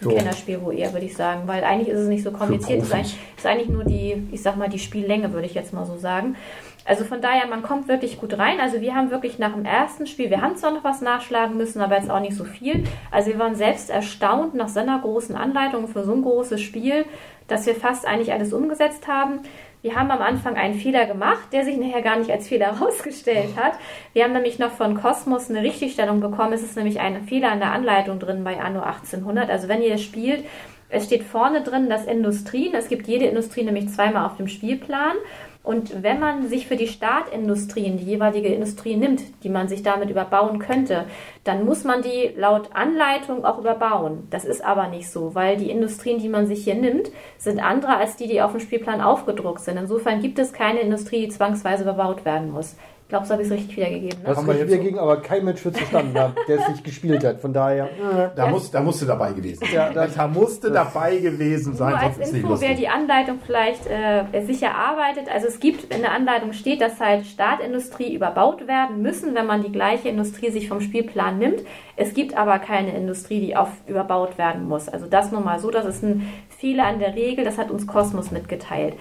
Ein 0.00 0.04
so. 0.04 0.10
Kennerspiel 0.10 0.60
wo 0.60 0.70
eher, 0.70 0.92
würde 0.92 1.06
ich 1.06 1.16
sagen, 1.16 1.42
weil 1.46 1.64
eigentlich 1.64 1.88
ist 1.88 2.00
es 2.00 2.08
nicht 2.08 2.24
so 2.24 2.30
kompliziert. 2.30 2.82
Es 2.82 2.90
ist 2.90 3.16
ist 3.38 3.46
eigentlich 3.46 3.68
nur 3.68 3.84
die, 3.84 4.28
ich 4.32 4.42
sag 4.42 4.56
mal, 4.56 4.68
die 4.68 4.78
Spiellänge, 4.78 5.32
würde 5.32 5.46
ich 5.46 5.54
jetzt 5.54 5.72
mal 5.72 5.86
so 5.86 5.96
sagen. 5.96 6.36
Also 6.84 7.04
von 7.04 7.20
daher, 7.20 7.46
man 7.46 7.62
kommt 7.62 7.88
wirklich 7.88 8.18
gut 8.20 8.38
rein. 8.38 8.60
Also 8.60 8.80
wir 8.80 8.94
haben 8.94 9.10
wirklich 9.10 9.38
nach 9.38 9.54
dem 9.54 9.64
ersten 9.64 10.06
Spiel, 10.06 10.30
wir 10.30 10.42
haben 10.42 10.56
zwar 10.56 10.70
noch 10.70 10.84
was 10.84 11.00
nachschlagen 11.00 11.56
müssen, 11.56 11.80
aber 11.80 11.96
jetzt 11.96 12.10
auch 12.10 12.20
nicht 12.20 12.36
so 12.36 12.44
viel. 12.44 12.84
Also 13.10 13.30
wir 13.30 13.38
waren 13.38 13.54
selbst 13.54 13.90
erstaunt 13.90 14.54
nach 14.54 14.68
so 14.68 14.80
einer 14.80 14.98
großen 14.98 15.34
Anleitung 15.34 15.88
für 15.88 16.04
so 16.04 16.12
ein 16.12 16.22
großes 16.22 16.60
Spiel, 16.60 17.06
dass 17.48 17.66
wir 17.66 17.74
fast 17.74 18.06
eigentlich 18.06 18.32
alles 18.32 18.52
umgesetzt 18.52 19.08
haben. 19.08 19.40
Wir 19.80 19.96
haben 19.96 20.10
am 20.10 20.22
Anfang 20.22 20.56
einen 20.56 20.74
Fehler 20.74 21.04
gemacht, 21.04 21.52
der 21.52 21.64
sich 21.64 21.76
nachher 21.76 22.00
gar 22.00 22.16
nicht 22.16 22.30
als 22.30 22.48
Fehler 22.48 22.66
herausgestellt 22.78 23.56
hat. 23.56 23.74
Wir 24.12 24.24
haben 24.24 24.32
nämlich 24.32 24.58
noch 24.58 24.70
von 24.70 24.94
Cosmos 24.94 25.50
eine 25.50 25.62
Richtigstellung 25.62 26.20
bekommen. 26.20 26.52
Es 26.52 26.62
ist 26.62 26.76
nämlich 26.76 27.00
ein 27.00 27.22
Fehler 27.24 27.52
in 27.52 27.60
der 27.60 27.72
Anleitung 27.72 28.18
drin 28.18 28.44
bei 28.44 28.60
Anno 28.60 28.80
1800. 28.80 29.48
Also 29.50 29.68
wenn 29.68 29.82
ihr 29.82 29.98
spielt, 29.98 30.44
es 30.88 31.06
steht 31.06 31.24
vorne 31.24 31.62
drin, 31.62 31.88
dass 31.88 32.06
Industrien, 32.06 32.74
es 32.74 32.88
gibt 32.88 33.08
jede 33.08 33.26
Industrie 33.26 33.64
nämlich 33.64 33.88
zweimal 33.88 34.26
auf 34.26 34.36
dem 34.36 34.48
Spielplan. 34.48 35.16
Und 35.64 36.02
wenn 36.02 36.20
man 36.20 36.46
sich 36.46 36.66
für 36.66 36.76
die 36.76 36.86
Startindustrien, 36.86 37.96
die 37.96 38.04
jeweilige 38.04 38.48
Industrie 38.48 38.96
nimmt, 38.96 39.22
die 39.42 39.48
man 39.48 39.66
sich 39.66 39.82
damit 39.82 40.10
überbauen 40.10 40.58
könnte, 40.58 41.06
dann 41.42 41.64
muss 41.64 41.84
man 41.84 42.02
die 42.02 42.32
laut 42.36 42.68
Anleitung 42.74 43.46
auch 43.46 43.58
überbauen. 43.58 44.28
Das 44.28 44.44
ist 44.44 44.62
aber 44.62 44.88
nicht 44.88 45.10
so, 45.10 45.34
weil 45.34 45.56
die 45.56 45.70
Industrien, 45.70 46.18
die 46.18 46.28
man 46.28 46.46
sich 46.46 46.64
hier 46.64 46.74
nimmt, 46.74 47.10
sind 47.38 47.60
andere 47.60 47.96
als 47.96 48.16
die, 48.16 48.28
die 48.28 48.42
auf 48.42 48.50
dem 48.50 48.60
Spielplan 48.60 49.00
aufgedruckt 49.00 49.60
sind. 49.60 49.78
Insofern 49.78 50.20
gibt 50.20 50.38
es 50.38 50.52
keine 50.52 50.80
Industrie, 50.80 51.22
die 51.22 51.32
zwangsweise 51.32 51.84
überbaut 51.84 52.26
werden 52.26 52.52
muss. 52.52 52.76
Ich 53.04 53.10
glaube, 53.10 53.26
so 53.26 53.32
habe 53.32 53.42
ich 53.42 53.48
es 53.48 53.54
richtig 53.54 53.76
wiedergegeben. 53.76 54.22
Ne? 54.22 54.28
Das 54.28 54.38
haben 54.38 54.46
wir 54.46 54.54
jetzt 54.54 54.66
wiedergegeben, 54.66 54.98
aber 54.98 55.20
kein 55.20 55.44
Mensch 55.44 55.62
wird 55.62 55.76
verstanden 55.76 56.18
haben, 56.18 56.34
der 56.48 56.58
es 56.58 56.68
nicht 56.68 56.84
gespielt 56.84 57.22
hat. 57.22 57.38
Von 57.38 57.52
daher. 57.52 57.90
Da, 58.34 58.46
muss, 58.46 58.70
da 58.70 58.80
musste 58.80 59.04
dabei 59.04 59.34
gewesen 59.34 59.60
sein. 59.60 59.74
Ja, 59.74 59.92
da, 59.92 60.06
da 60.06 60.26
musste 60.26 60.70
dabei 60.70 61.18
gewesen 61.18 61.74
sein. 61.74 61.90
Nur 61.90 62.00
als 62.00 62.32
Info, 62.32 62.60
wer 62.62 62.74
die 62.74 62.88
Anleitung 62.88 63.40
vielleicht 63.44 63.86
äh, 63.86 64.24
sicher 64.46 64.74
arbeitet. 64.74 65.30
Also 65.30 65.48
es 65.48 65.60
gibt 65.60 65.94
in 65.94 66.00
der 66.00 66.12
Anleitung 66.12 66.54
steht, 66.54 66.80
dass 66.80 66.98
halt 66.98 67.26
Startindustrie 67.26 68.14
überbaut 68.14 68.66
werden 68.66 69.02
müssen, 69.02 69.34
wenn 69.34 69.46
man 69.46 69.62
die 69.62 69.70
gleiche 69.70 70.08
Industrie 70.08 70.50
sich 70.50 70.68
vom 70.68 70.80
Spielplan 70.80 71.38
nimmt. 71.38 71.60
Es 71.96 72.14
gibt 72.14 72.34
aber 72.34 72.58
keine 72.58 72.96
Industrie, 72.96 73.40
die 73.40 73.54
auf 73.54 73.68
überbaut 73.86 74.38
werden 74.38 74.66
muss. 74.66 74.88
Also 74.88 75.06
das 75.06 75.30
nur 75.30 75.42
mal 75.42 75.58
so, 75.58 75.70
das 75.70 75.84
ist 75.84 76.02
ein 76.02 76.26
Fehler 76.64 76.86
an 76.86 76.98
der 76.98 77.14
Regel, 77.14 77.44
das 77.44 77.58
hat 77.58 77.70
uns 77.70 77.86
Kosmos 77.86 78.30
mitgeteilt. 78.30 78.94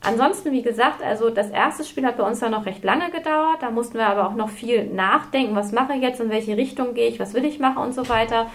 Ansonsten, 0.00 0.52
wie 0.52 0.62
gesagt, 0.62 1.02
also 1.04 1.28
das 1.28 1.50
erste 1.50 1.84
Spiel 1.84 2.06
hat 2.06 2.16
bei 2.16 2.26
uns 2.26 2.40
ja 2.40 2.48
noch 2.48 2.64
recht 2.64 2.82
lange 2.82 3.10
gedauert. 3.10 3.58
Da 3.60 3.70
mussten 3.70 3.98
wir 3.98 4.06
aber 4.06 4.26
auch 4.26 4.34
noch 4.34 4.48
viel 4.48 4.86
nachdenken, 4.86 5.54
was 5.54 5.70
mache 5.70 5.92
ich 5.92 6.00
jetzt, 6.00 6.18
in 6.22 6.30
welche 6.30 6.56
Richtung 6.56 6.94
gehe 6.94 7.08
ich, 7.08 7.20
was 7.20 7.34
will 7.34 7.44
ich 7.44 7.58
machen 7.58 7.82
und 7.82 7.94
so 7.94 8.08
weiter. 8.08 8.46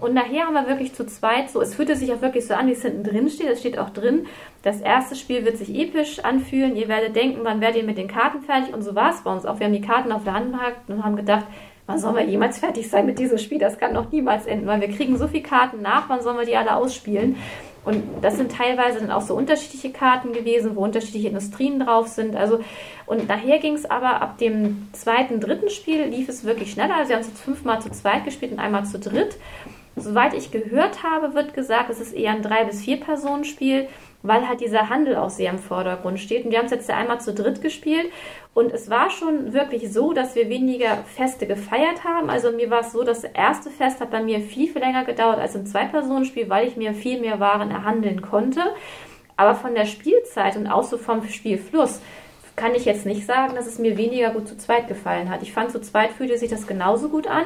Und 0.00 0.14
nachher 0.14 0.46
haben 0.46 0.54
wir 0.54 0.66
wirklich 0.66 0.94
zu 0.94 1.04
zweit 1.04 1.50
so, 1.50 1.60
es 1.60 1.74
fühlte 1.74 1.96
sich 1.96 2.14
auch 2.14 2.22
wirklich 2.22 2.46
so 2.46 2.54
an, 2.54 2.66
wie 2.66 2.72
es 2.72 2.80
hinten 2.80 3.04
drin 3.04 3.28
steht. 3.28 3.48
Es 3.48 3.60
steht 3.60 3.78
auch 3.78 3.90
drin, 3.90 4.26
das 4.62 4.80
erste 4.80 5.16
Spiel 5.16 5.44
wird 5.44 5.58
sich 5.58 5.68
episch 5.78 6.20
anfühlen. 6.20 6.76
Ihr 6.76 6.88
werdet 6.88 7.14
denken, 7.14 7.40
wann 7.42 7.60
werdet 7.60 7.82
ihr 7.82 7.86
mit 7.86 7.98
den 7.98 8.08
Karten 8.08 8.40
fertig? 8.40 8.72
Und 8.72 8.80
so 8.80 8.94
war 8.94 9.10
es 9.10 9.20
bei 9.20 9.30
uns 9.30 9.44
auch. 9.44 9.58
Wir 9.58 9.66
haben 9.66 9.74
die 9.74 9.82
Karten 9.82 10.12
auf 10.12 10.24
der 10.24 10.32
Hand 10.32 10.52
gehabt 10.54 10.88
und 10.88 11.04
haben 11.04 11.16
gedacht, 11.16 11.44
wann 11.86 11.98
sollen 11.98 12.16
wir 12.16 12.24
jemals 12.24 12.58
fertig 12.58 12.88
sein 12.88 13.04
mit 13.04 13.18
diesem 13.18 13.36
Spiel? 13.36 13.58
Das 13.58 13.78
kann 13.78 13.92
noch 13.92 14.10
niemals 14.10 14.46
enden, 14.46 14.66
weil 14.66 14.80
wir 14.80 14.88
kriegen 14.88 15.18
so 15.18 15.28
viele 15.28 15.42
Karten 15.42 15.82
nach, 15.82 16.08
wann 16.08 16.22
sollen 16.22 16.38
wir 16.38 16.46
die 16.46 16.56
alle 16.56 16.74
ausspielen? 16.76 17.36
Und 17.84 18.02
das 18.22 18.36
sind 18.36 18.50
teilweise 18.50 19.00
dann 19.00 19.10
auch 19.10 19.20
so 19.20 19.34
unterschiedliche 19.34 19.90
Karten 19.90 20.32
gewesen, 20.32 20.74
wo 20.74 20.82
unterschiedliche 20.82 21.28
Industrien 21.28 21.80
drauf 21.80 22.08
sind. 22.08 22.34
Also, 22.34 22.60
und 23.06 23.28
nachher 23.28 23.58
ging 23.58 23.74
es 23.74 23.84
aber 23.84 24.22
ab 24.22 24.38
dem 24.38 24.88
zweiten, 24.92 25.40
dritten 25.40 25.68
Spiel 25.68 26.04
lief 26.04 26.28
es 26.28 26.44
wirklich 26.44 26.72
schneller. 26.72 26.96
Also 26.96 27.10
wir 27.10 27.16
haben 27.16 27.22
es 27.22 27.28
jetzt 27.28 27.42
fünfmal 27.42 27.82
zu 27.82 27.90
zweit 27.90 28.24
gespielt 28.24 28.52
und 28.52 28.58
einmal 28.58 28.86
zu 28.86 28.98
dritt. 28.98 29.36
Soweit 29.96 30.34
ich 30.34 30.50
gehört 30.50 31.02
habe, 31.02 31.34
wird 31.34 31.54
gesagt, 31.54 31.90
es 31.90 32.00
ist 32.00 32.14
eher 32.14 32.32
ein 32.32 32.42
drei 32.42 32.64
bis 32.64 32.82
vier 32.82 32.98
Personen 32.98 33.44
Spiel 33.44 33.88
weil 34.24 34.48
halt 34.48 34.60
dieser 34.60 34.88
Handel 34.88 35.16
auch 35.16 35.30
sehr 35.30 35.50
im 35.50 35.58
Vordergrund 35.58 36.18
steht. 36.18 36.44
Und 36.44 36.50
wir 36.50 36.58
haben 36.58 36.64
es 36.64 36.72
jetzt 36.72 36.88
ja 36.88 36.96
einmal 36.96 37.20
zu 37.20 37.32
dritt 37.32 37.62
gespielt 37.62 38.10
und 38.54 38.72
es 38.72 38.88
war 38.88 39.10
schon 39.10 39.52
wirklich 39.52 39.92
so, 39.92 40.12
dass 40.12 40.34
wir 40.34 40.48
weniger 40.48 40.96
Feste 41.14 41.46
gefeiert 41.46 42.04
haben. 42.04 42.30
Also 42.30 42.50
mir 42.50 42.70
war 42.70 42.80
es 42.80 42.92
so, 42.92 43.04
das 43.04 43.22
erste 43.22 43.70
Fest 43.70 44.00
hat 44.00 44.10
bei 44.10 44.22
mir 44.22 44.40
viel, 44.40 44.72
viel 44.72 44.80
länger 44.80 45.04
gedauert 45.04 45.38
als 45.38 45.54
im 45.54 45.66
Zwei-Personen-Spiel, 45.66 46.48
weil 46.48 46.66
ich 46.66 46.76
mir 46.76 46.94
viel 46.94 47.20
mehr 47.20 47.38
Waren 47.38 47.70
erhandeln 47.70 48.22
konnte. 48.22 48.62
Aber 49.36 49.54
von 49.54 49.74
der 49.74 49.84
Spielzeit 49.84 50.56
und 50.56 50.68
auch 50.68 50.84
so 50.84 50.96
vom 50.96 51.28
Spielfluss 51.28 52.00
kann 52.56 52.74
ich 52.74 52.84
jetzt 52.84 53.04
nicht 53.04 53.26
sagen, 53.26 53.56
dass 53.56 53.66
es 53.66 53.78
mir 53.78 53.96
weniger 53.96 54.30
gut 54.30 54.48
zu 54.48 54.56
zweit 54.56 54.88
gefallen 54.88 55.28
hat. 55.28 55.42
Ich 55.42 55.52
fand, 55.52 55.72
zu 55.72 55.80
zweit 55.80 56.12
fühlte 56.12 56.38
sich 56.38 56.50
das 56.50 56.66
genauso 56.66 57.08
gut 57.08 57.26
an. 57.26 57.44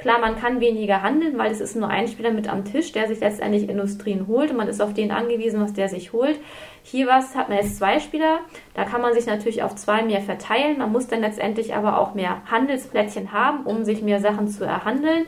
Klar, 0.00 0.18
man 0.18 0.40
kann 0.40 0.60
weniger 0.60 1.02
handeln, 1.02 1.36
weil 1.36 1.52
es 1.52 1.60
ist 1.60 1.76
nur 1.76 1.90
ein 1.90 2.08
Spieler 2.08 2.30
mit 2.30 2.48
am 2.48 2.64
Tisch, 2.64 2.92
der 2.92 3.06
sich 3.06 3.20
letztendlich 3.20 3.68
Industrien 3.68 4.26
holt 4.28 4.50
und 4.50 4.56
man 4.56 4.66
ist 4.66 4.80
auf 4.80 4.94
den 4.94 5.10
angewiesen, 5.10 5.60
was 5.60 5.74
der 5.74 5.90
sich 5.90 6.14
holt. 6.14 6.40
Hier 6.82 7.06
was 7.06 7.34
hat 7.36 7.50
man 7.50 7.58
jetzt 7.58 7.76
zwei 7.76 8.00
Spieler, 8.00 8.38
da 8.72 8.84
kann 8.84 9.02
man 9.02 9.12
sich 9.12 9.26
natürlich 9.26 9.62
auf 9.62 9.74
zwei 9.76 10.02
mehr 10.02 10.22
verteilen. 10.22 10.78
Man 10.78 10.90
muss 10.90 11.08
dann 11.08 11.20
letztendlich 11.20 11.74
aber 11.74 11.98
auch 11.98 12.14
mehr 12.14 12.40
Handelsplättchen 12.50 13.32
haben, 13.32 13.66
um 13.66 13.84
sich 13.84 14.00
mehr 14.00 14.20
Sachen 14.20 14.48
zu 14.48 14.64
erhandeln. 14.64 15.26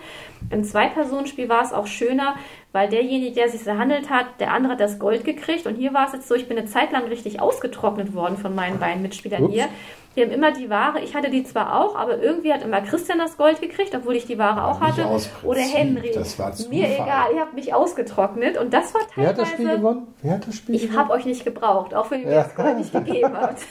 Im 0.48 0.64
Zwei-Personen-Spiel 0.64 1.50
war 1.50 1.62
es 1.62 1.74
auch 1.74 1.86
schöner, 1.86 2.36
weil 2.72 2.88
derjenige, 2.88 3.34
der 3.34 3.50
sich 3.50 3.60
verhandelt 3.60 4.08
hat, 4.08 4.40
der 4.40 4.54
andere 4.54 4.72
hat 4.72 4.80
das 4.80 4.98
Gold 4.98 5.26
gekriegt. 5.26 5.66
Und 5.66 5.74
hier 5.74 5.92
war 5.92 6.06
es 6.06 6.14
jetzt 6.14 6.28
so, 6.28 6.34
ich 6.34 6.48
bin 6.48 6.56
eine 6.56 6.66
Zeit 6.66 6.92
lang 6.92 7.04
richtig 7.04 7.40
ausgetrocknet 7.42 8.14
worden 8.14 8.38
von 8.38 8.54
meinen 8.54 8.78
beiden 8.78 9.02
Mitspielern 9.02 9.44
Ups. 9.44 9.52
hier. 9.52 9.68
Wir 10.14 10.26
haben 10.26 10.32
immer 10.32 10.52
die 10.52 10.68
Ware, 10.68 11.00
ich 11.00 11.14
hatte 11.14 11.30
die 11.30 11.42
zwar 11.42 11.80
auch, 11.80 11.96
aber 11.96 12.22
irgendwie 12.22 12.52
hat 12.52 12.62
immer 12.62 12.82
Christian 12.82 13.18
das 13.18 13.36
Gold 13.38 13.60
gekriegt, 13.60 13.94
obwohl 13.94 14.14
ich 14.14 14.26
die 14.26 14.38
Ware 14.38 14.64
auch 14.64 14.80
hatte. 14.80 15.06
Oder 15.42 15.60
Henry. 15.60 16.12
Das 16.14 16.38
war 16.38 16.52
Mir 16.68 16.88
egal, 16.88 17.34
ihr 17.34 17.40
habt 17.40 17.54
mich 17.54 17.72
ausgetrocknet 17.72 18.58
und 18.58 18.74
das 18.74 18.92
war 18.92 19.00
teilweise... 19.00 19.16
Wer 19.16 19.28
hat 19.28 19.38
das 19.38 19.48
Spiel 19.48 19.76
gewonnen? 19.76 20.06
Wer 20.20 20.34
hat 20.34 20.46
das 20.46 20.54
Spiel 20.56 20.74
ich 20.74 20.92
habe 20.92 21.12
euch 21.12 21.24
nicht 21.24 21.44
gebraucht, 21.44 21.94
auch 21.94 22.10
wenn 22.10 22.20
ihr 22.20 22.26
mir 22.26 22.34
ja. 22.34 22.42
das 22.42 22.54
Gold 22.54 22.76
nicht 22.76 22.92
gegeben 22.92 23.32
habt. 23.40 23.62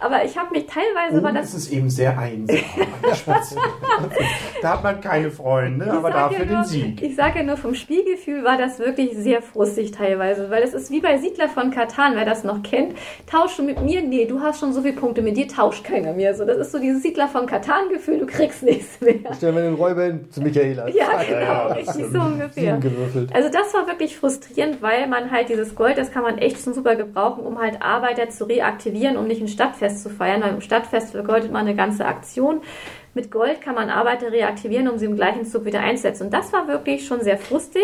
aber 0.00 0.24
ich 0.24 0.36
habe 0.36 0.50
mich 0.52 0.66
teilweise... 0.66 1.20
Oh, 1.20 1.22
war 1.22 1.32
das 1.32 1.54
ist 1.54 1.70
eben 1.70 1.90
sehr 1.90 2.18
einsam 2.18 2.58
Da 4.62 4.70
hat 4.72 4.82
man 4.82 5.00
keine 5.00 5.30
Freunde, 5.30 5.84
ich 5.84 5.92
aber 5.92 6.10
dafür 6.10 6.44
ja 6.44 6.44
nur, 6.44 6.62
den 6.62 6.64
Sieg. 6.64 7.02
Ich 7.02 7.14
sage 7.14 7.38
ja 7.38 7.44
nur, 7.44 7.56
vom 7.56 7.74
Spielgefühl 7.74 8.44
war 8.44 8.58
das 8.58 8.78
wirklich 8.78 9.16
sehr 9.16 9.42
frustig 9.42 9.92
teilweise, 9.92 10.50
weil 10.50 10.62
es 10.62 10.74
ist 10.74 10.90
wie 10.90 11.00
bei 11.00 11.18
Siedler 11.18 11.48
von 11.48 11.70
Katan, 11.70 12.16
wer 12.16 12.24
das 12.24 12.44
noch 12.44 12.62
kennt. 12.62 12.94
Tauschst 13.26 13.58
du 13.58 13.62
mit 13.62 13.80
mir? 13.80 14.02
Nee, 14.02 14.26
du 14.26 14.40
hast 14.40 14.60
schon 14.60 14.72
so 14.72 14.82
viele 14.82 14.94
Punkte 14.94 15.19
Punkte, 15.20 15.22
mit 15.22 15.36
dir 15.36 15.48
tauscht 15.48 15.84
keiner 15.84 16.12
mehr. 16.12 16.34
So, 16.34 16.44
das 16.44 16.58
ist 16.58 16.72
so 16.72 16.78
dieses 16.78 17.02
Siedler 17.02 17.28
von 17.28 17.46
Katan-Gefühl, 17.46 18.18
du 18.18 18.26
kriegst 18.26 18.62
nichts 18.62 19.00
mehr. 19.00 19.34
Stellen 19.34 19.54
wir 19.54 19.62
den 19.62 19.74
Räuber 19.74 20.10
zu 20.30 20.40
Michaela. 20.40 20.88
Ja, 20.88 21.22
genau, 21.22 21.40
ja, 21.40 21.66
richtig 21.68 22.06
so 22.12 22.20
ungefähr. 22.20 22.78
Also 23.32 23.48
das 23.48 23.74
war 23.74 23.86
wirklich 23.86 24.16
frustrierend, 24.16 24.82
weil 24.82 25.06
man 25.06 25.30
halt 25.30 25.48
dieses 25.48 25.74
Gold, 25.74 25.98
das 25.98 26.10
kann 26.10 26.22
man 26.22 26.38
echt 26.38 26.62
schon 26.62 26.74
super 26.74 26.96
gebrauchen, 26.96 27.44
um 27.44 27.58
halt 27.58 27.82
Arbeiter 27.82 28.28
zu 28.30 28.44
reaktivieren, 28.44 29.16
um 29.16 29.26
nicht 29.26 29.40
ein 29.40 29.48
Stadtfest 29.48 30.02
zu 30.02 30.10
feiern. 30.10 30.42
Weil 30.42 30.54
im 30.54 30.60
Stadtfest 30.60 31.12
vergoldet 31.12 31.52
man 31.52 31.66
eine 31.66 31.76
ganze 31.76 32.04
Aktion. 32.04 32.62
Mit 33.12 33.32
Gold 33.32 33.60
kann 33.60 33.74
man 33.74 33.90
Arbeiter 33.90 34.30
reaktivieren, 34.30 34.88
um 34.88 34.96
sie 34.96 35.06
im 35.06 35.16
gleichen 35.16 35.44
Zug 35.44 35.64
wieder 35.64 35.80
einzusetzen. 35.80 36.26
Und 36.26 36.34
das 36.34 36.52
war 36.52 36.68
wirklich 36.68 37.06
schon 37.06 37.22
sehr 37.22 37.38
frustig. 37.38 37.82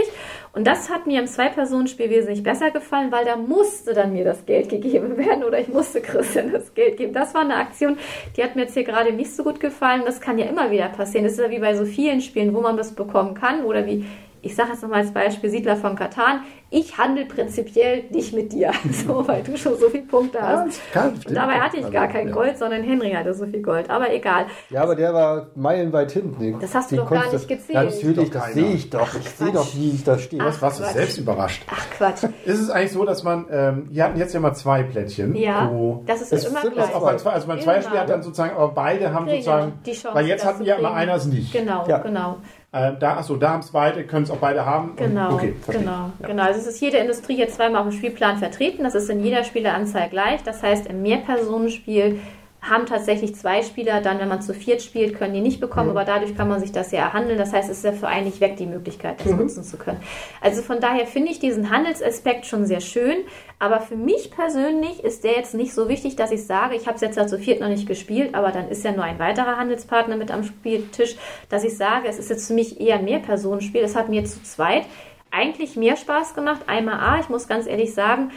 Und 0.53 0.67
das 0.67 0.89
hat 0.89 1.09
mir 1.09 1.21
im 1.21 1.27
Zwei-Personen-Spiel 1.27 2.11
wesentlich 2.11 2.45
besser 2.45 2.71
gefallen, 2.71 3.11
weil 3.11 3.25
da 3.25 3.37
musste 3.37 3.93
dann 3.93 4.13
mir 4.13 4.25
das 4.25 4.47
Geld 4.47 4.69
gegeben 4.69 5.17
werden 5.19 5.43
oder 5.43 5.59
ich 5.59 5.69
musste 5.69 6.01
Christian 6.01 6.53
das 6.53 6.75
Geld 6.75 6.97
geben. 6.97 7.13
Das 7.13 7.35
war 7.35 7.41
eine 7.41 7.57
Aktion, 7.57 7.99
die 8.37 8.43
hat 8.45 8.55
mir 8.55 8.63
jetzt 8.63 8.75
hier 8.75 8.85
gerade 8.85 9.13
nicht 9.13 9.35
so 9.35 9.43
gut 9.43 9.59
gefallen. 9.59 10.03
Das 10.05 10.21
kann 10.21 10.39
ja 10.39 10.47
immer 10.47 10.71
wieder 10.71 10.89
passieren. 10.89 11.25
Das 11.25 11.33
ist 11.33 11.41
ja 11.41 11.51
wie 11.51 11.59
bei 11.59 11.75
so 11.75 11.85
vielen 11.85 12.21
Spielen, 12.21 12.55
wo 12.55 12.61
man 12.61 12.77
das 12.77 12.95
bekommen 12.95 13.35
kann 13.35 13.65
oder 13.65 13.85
wie 13.85 14.05
ich 14.47 14.55
sage 14.55 14.71
jetzt 14.71 14.83
nochmal 14.83 15.01
als 15.01 15.13
Beispiel 15.13 15.51
Siedler 15.51 15.77
von 15.77 15.97
Katan. 15.97 16.41
ich 16.71 16.99
handle 16.99 17.27
prinzipiell 17.27 18.05
nicht 18.11 18.33
mit 18.33 18.53
dir, 18.53 18.73
so, 19.07 19.27
weil 19.29 19.43
du 19.43 19.57
schon 19.57 19.77
so 19.79 19.89
viele 19.89 20.05
Punkte 20.05 20.41
hast. 20.41 20.81
Ja, 20.95 21.05
Und 21.07 21.31
dabei 21.37 21.55
hatte 21.61 21.77
ich 21.77 21.91
gar 21.91 22.09
kein 22.09 22.31
Gold, 22.33 22.59
sondern 22.59 22.83
Henry 22.83 23.13
hatte 23.13 23.35
so 23.35 23.47
viel 23.47 23.63
Gold. 23.63 23.89
Aber 23.91 24.13
egal. 24.13 24.47
Ja, 24.71 24.83
aber 24.83 24.95
der 24.97 25.13
war 25.15 25.49
meilenweit 25.55 26.13
hinten. 26.13 26.59
Das 26.61 26.75
hast 26.75 26.91
du 26.93 26.97
doch 26.97 27.11
gar 27.11 27.33
nicht 27.33 27.47
gezählt. 27.49 27.93
Natürlich, 27.95 28.31
das 28.31 28.53
sehe 28.55 28.73
ich 28.73 28.91
doch. 28.91 29.15
Ich 29.15 29.31
sehe 29.31 29.53
doch, 29.53 29.75
wie 29.75 29.91
ich 29.91 30.05
da 30.05 30.19
stehe. 30.19 30.43
Ach, 30.43 30.47
Was, 30.49 30.63
warst 30.63 30.81
du 30.81 30.85
selbst 30.85 31.19
überrascht? 31.19 31.65
Ach 31.71 31.87
Quatsch. 31.97 32.25
Ist 32.45 32.61
es 32.61 32.71
eigentlich 32.71 32.93
so, 32.93 33.05
dass 33.05 33.23
man, 33.23 33.47
ähm, 33.51 33.89
wir 33.91 34.05
hatten 34.05 34.19
jetzt 34.19 34.35
ja 34.35 34.41
mal 34.41 34.55
zwei 34.55 34.83
Plättchen. 34.83 35.35
Ja, 35.35 35.71
wo 35.73 36.03
das 36.07 36.23
ist 36.23 36.33
es 36.33 36.45
immer 36.47 36.63
sind 36.63 36.75
gleich. 36.75 36.95
also 36.95 37.47
Immer. 37.47 37.59
Zweierspiel 37.61 37.99
hat 37.99 38.09
dann 38.09 38.23
sozusagen, 38.23 38.55
aber 38.57 38.69
beide 38.69 39.13
haben 39.13 39.27
Kriegen 39.27 39.43
sozusagen, 39.43 39.73
die 39.85 39.93
Chance, 39.93 40.15
weil 40.15 40.27
jetzt 40.27 40.45
hatten 40.45 40.65
ja 40.65 40.77
immer 40.77 40.95
einer 40.95 41.15
es 41.15 41.27
nicht. 41.27 41.53
Genau, 41.53 41.85
Ja. 41.89 41.99
genau. 41.99 42.39
Ähm, 42.79 42.97
da, 43.01 43.17
achso, 43.17 43.37
da 43.37 43.51
haben 43.53 43.61
es 43.61 43.71
beide, 43.71 44.05
können 44.05 44.25
es 44.25 44.31
auch 44.31 44.37
beide 44.37 44.67
haben. 44.67 44.91
Und- 44.91 44.97
Genau, 44.99 45.33
okay, 45.35 45.55
verstehe. 45.63 45.85
genau, 45.85 46.11
genau. 46.21 46.43
Also 46.43 46.61
es 46.61 46.67
ist 46.67 46.81
jede 46.81 46.99
Industrie 46.99 47.37
jetzt 47.39 47.55
zweimal 47.57 47.81
auf 47.81 47.89
dem 47.89 47.97
Spielplan 47.97 48.37
vertreten. 48.37 48.85
Das 48.85 48.95
ist 48.95 49.09
in 49.09 49.25
jeder 49.25 49.45
Spieleranzahl 49.45 50.11
gleich. 50.11 50.43
Das 50.43 50.63
heißt, 50.63 50.87
im 50.87 51.01
Mehrpersonenspiel 51.03 52.21
haben 52.69 52.87
tatsächlich 52.87 53.35
zwei 53.35 53.63
Spieler 53.63 54.01
dann, 54.01 54.19
wenn 54.19 54.29
man 54.29 54.43
zu 54.43 54.55
viert 54.55 54.83
spielt, 54.83 55.19
können 55.19 55.35
die 55.35 55.41
nicht 55.41 55.61
bekommen, 55.61 55.91
aber 55.91 56.05
dadurch 56.05 56.37
kann 56.37 56.49
man 56.49 56.61
sich 56.61 56.73
das 56.73 56.93
ja 56.93 57.01
erhandeln. 57.01 57.39
Das 57.39 57.53
heißt, 57.53 57.71
es 57.71 57.79
ist 57.79 57.85
ja 57.85 57.93
für 57.93 58.09
einen 58.09 58.27
nicht 58.27 58.41
weg, 58.41 58.57
die 58.57 58.67
Möglichkeit, 58.67 59.21
das 59.25 59.33
nutzen 59.33 59.65
zu 59.65 59.77
können. 59.77 60.01
Also 60.41 60.63
von 60.63 60.81
daher 60.81 61.07
finde 61.07 61.31
ich 61.31 61.39
diesen 61.39 61.71
Handelsaspekt 61.71 62.47
schon 62.47 62.67
sehr 62.67 62.81
schön, 62.81 63.17
aber 63.59 63.81
für 63.81 63.97
mich 63.97 64.31
persönlich 64.31 65.03
ist 65.03 65.25
der 65.25 65.33
jetzt 65.33 65.55
nicht 65.55 65.73
so 65.73 65.89
wichtig, 65.89 66.17
dass 66.17 66.31
ich 66.31 66.45
sage, 66.45 66.77
ich 66.77 66.87
habe 66.87 66.97
es 66.97 67.01
jetzt 67.01 67.17
ja 67.17 67.27
zu 67.27 67.39
viert 67.39 67.61
noch 67.61 67.69
nicht 67.69 67.89
gespielt, 67.89 68.35
aber 68.35 68.53
dann 68.53 68.69
ist 68.69 68.85
ja 68.85 68.93
nur 68.93 69.05
ein 69.05 69.19
weiterer 69.19 69.57
Handelspartner 69.57 70.17
mit 70.17 70.31
am 70.31 70.45
Spieltisch, 70.45 71.17
dass 71.49 71.65
ich 71.65 71.77
sage, 71.77 72.09
es 72.09 72.19
ist 72.19 72.31
jetzt 72.31 72.49
für 72.49 72.55
mich 72.55 72.81
eher 72.81 72.97
ein 72.97 73.05
Mehrpersonenspiel. 73.05 73.83
Es 73.83 73.97
hat 73.97 74.09
mir 74.09 74.25
zu 74.25 74.43
zweit 74.43 74.85
eigentlich 75.31 75.77
mehr 75.77 75.97
Spaß 75.97 76.35
gemacht. 76.35 76.63
Einmal 76.67 77.01
A, 77.01 77.21
ich 77.21 77.29
muss 77.29 77.49
ganz 77.49 77.67
ehrlich 77.67 77.95
sagen, 77.95 78.31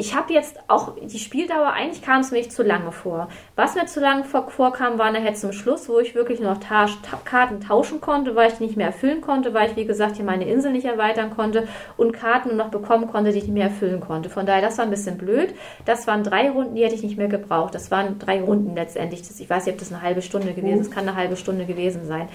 ich 0.00 0.14
habe 0.16 0.32
jetzt 0.32 0.58
auch 0.66 0.94
die 0.98 1.18
Spieldauer, 1.18 1.74
eigentlich 1.74 2.00
kam 2.00 2.22
es 2.22 2.30
mir 2.30 2.38
nicht 2.38 2.52
zu 2.52 2.62
lange 2.62 2.90
vor. 2.90 3.28
Was 3.54 3.74
mir 3.74 3.84
zu 3.84 4.00
lange 4.00 4.24
vor, 4.24 4.48
vorkam, 4.48 4.98
war 4.98 5.12
nachher 5.12 5.34
zum 5.34 5.52
Schluss, 5.52 5.90
wo 5.90 5.98
ich 5.98 6.14
wirklich 6.14 6.40
nur 6.40 6.54
noch 6.54 6.60
ta 6.60 6.86
ta 6.86 7.18
Karten 7.22 7.60
tauschen 7.60 8.00
konnte, 8.00 8.34
weil 8.34 8.50
ich 8.50 8.56
die 8.56 8.64
nicht 8.64 8.78
mehr 8.78 8.86
erfüllen 8.86 9.20
konnte, 9.20 9.52
weil 9.52 9.68
ich, 9.68 9.76
wie 9.76 9.84
gesagt, 9.84 10.16
hier 10.16 10.24
meine 10.24 10.48
Insel 10.48 10.72
nicht 10.72 10.86
erweitern 10.86 11.28
konnte 11.28 11.68
und 11.98 12.12
Karten 12.12 12.56
noch 12.56 12.70
bekommen 12.70 13.08
konnte, 13.08 13.30
die 13.32 13.38
ich 13.38 13.44
nicht 13.44 13.52
mehr 13.52 13.64
erfüllen 13.64 14.00
konnte. 14.00 14.30
Von 14.30 14.46
daher, 14.46 14.62
das 14.62 14.78
war 14.78 14.86
ein 14.86 14.90
bisschen 14.90 15.18
blöd. 15.18 15.54
Das 15.84 16.06
waren 16.06 16.24
drei 16.24 16.50
Runden, 16.50 16.74
die 16.76 16.82
hätte 16.82 16.94
ich 16.94 17.02
nicht 17.02 17.18
mehr 17.18 17.28
gebraucht. 17.28 17.74
Das 17.74 17.90
waren 17.90 18.18
drei 18.18 18.40
Runden 18.40 18.74
letztendlich. 18.74 19.20
Das, 19.20 19.38
ich 19.38 19.50
weiß 19.50 19.66
nicht, 19.66 19.74
ob 19.74 19.80
das 19.80 19.92
eine 19.92 20.00
halbe 20.00 20.22
Stunde 20.22 20.54
gewesen 20.54 20.80
ist. 20.80 20.86
Es 20.88 20.90
kann 20.90 21.06
eine 21.06 21.16
halbe 21.16 21.36
Stunde 21.36 21.66
gewesen 21.66 22.06
sein. 22.06 22.30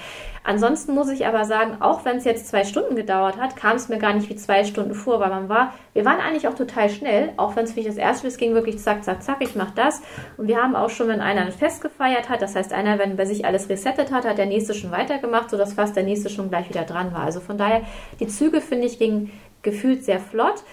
Ansonsten 0.48 0.94
muss 0.94 1.10
ich 1.10 1.26
aber 1.26 1.44
sagen, 1.46 1.78
auch 1.82 2.06
wenn 2.06 2.18
es 2.18 2.24
jetzt 2.24 2.48
zwei 2.48 2.66
Stunden 2.66 2.96
gedauert 2.96 3.38
hat, 3.38 3.56
kam 3.56 3.78
es 3.78 3.90
mir 3.90 3.98
gar 3.98 4.14
nicht 4.14 4.30
wie 4.30 4.36
zwei 4.36 4.64
Stunden 4.64 4.94
vor, 4.94 5.20
weil 5.20 5.30
man 5.30 5.50
war, 5.50 5.74
wir 5.94 6.06
waren 6.06 6.20
eigentlich 6.20 6.48
auch 6.48 6.54
total 6.54 6.92
schnell, 6.92 7.34
auch 7.38 7.56
wenn 7.56 7.66
es 7.66 7.76
mich 7.76 7.88
das 7.88 7.98
erste 7.98 8.28
es 8.28 8.38
ging 8.38 8.54
wirklich 8.54 8.78
zack, 8.78 9.04
zack, 9.04 9.24
zack, 9.24 9.38
ich 9.40 9.56
mach 9.56 9.72
das. 9.72 10.04
Und 10.38 10.48
wir 10.48 10.62
haben 10.62 10.76
auch 10.76 10.92
schon, 10.92 11.08
wenn 11.08 11.20
einer 11.20 11.42
ein 11.42 11.52
Fest 11.52 11.82
gefeiert 11.82 12.30
hat, 12.30 12.44
das 12.44 12.56
heißt, 12.56 12.74
einer, 12.74 13.00
wenn 13.00 13.18
bei 13.18 13.26
sich 13.26 13.44
alles 13.44 13.70
resettet 13.70 14.12
hat, 14.12 14.24
hat 14.24 14.38
der 14.38 14.46
nächste 14.46 14.76
schon 14.76 14.92
weitergemacht, 14.92 15.50
sodass 15.50 15.74
fast 15.74 15.96
der 15.96 16.04
nächste 16.04 16.30
schon 16.30 16.50
gleich 16.50 16.70
wieder 16.70 16.84
dran 16.84 17.12
war. 17.12 17.24
Also 17.24 17.40
von 17.40 17.58
daher, 17.58 17.82
die 18.20 18.28
Züge, 18.28 18.62
finde 18.62 18.86
ich, 18.86 19.00
gingen 19.00 19.32
gefühlt 19.64 20.06
sehr 20.06 20.20
flott. 20.20 20.64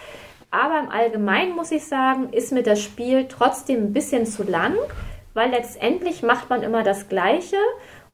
Aber 0.51 0.81
im 0.81 0.91
Allgemeinen 0.91 1.57
muss 1.57 1.73
ich 1.73 1.87
sagen, 1.87 2.29
ist 2.31 2.53
mir 2.53 2.63
das 2.63 2.83
Spiel 2.83 3.27
trotzdem 3.27 3.85
ein 3.85 3.93
bisschen 3.95 4.27
zu 4.27 4.43
lang, 4.43 4.75
weil 5.33 5.49
letztendlich 5.49 6.23
macht 6.23 6.51
man 6.51 6.63
immer 6.63 6.83
das 6.83 7.09
Gleiche 7.09 7.57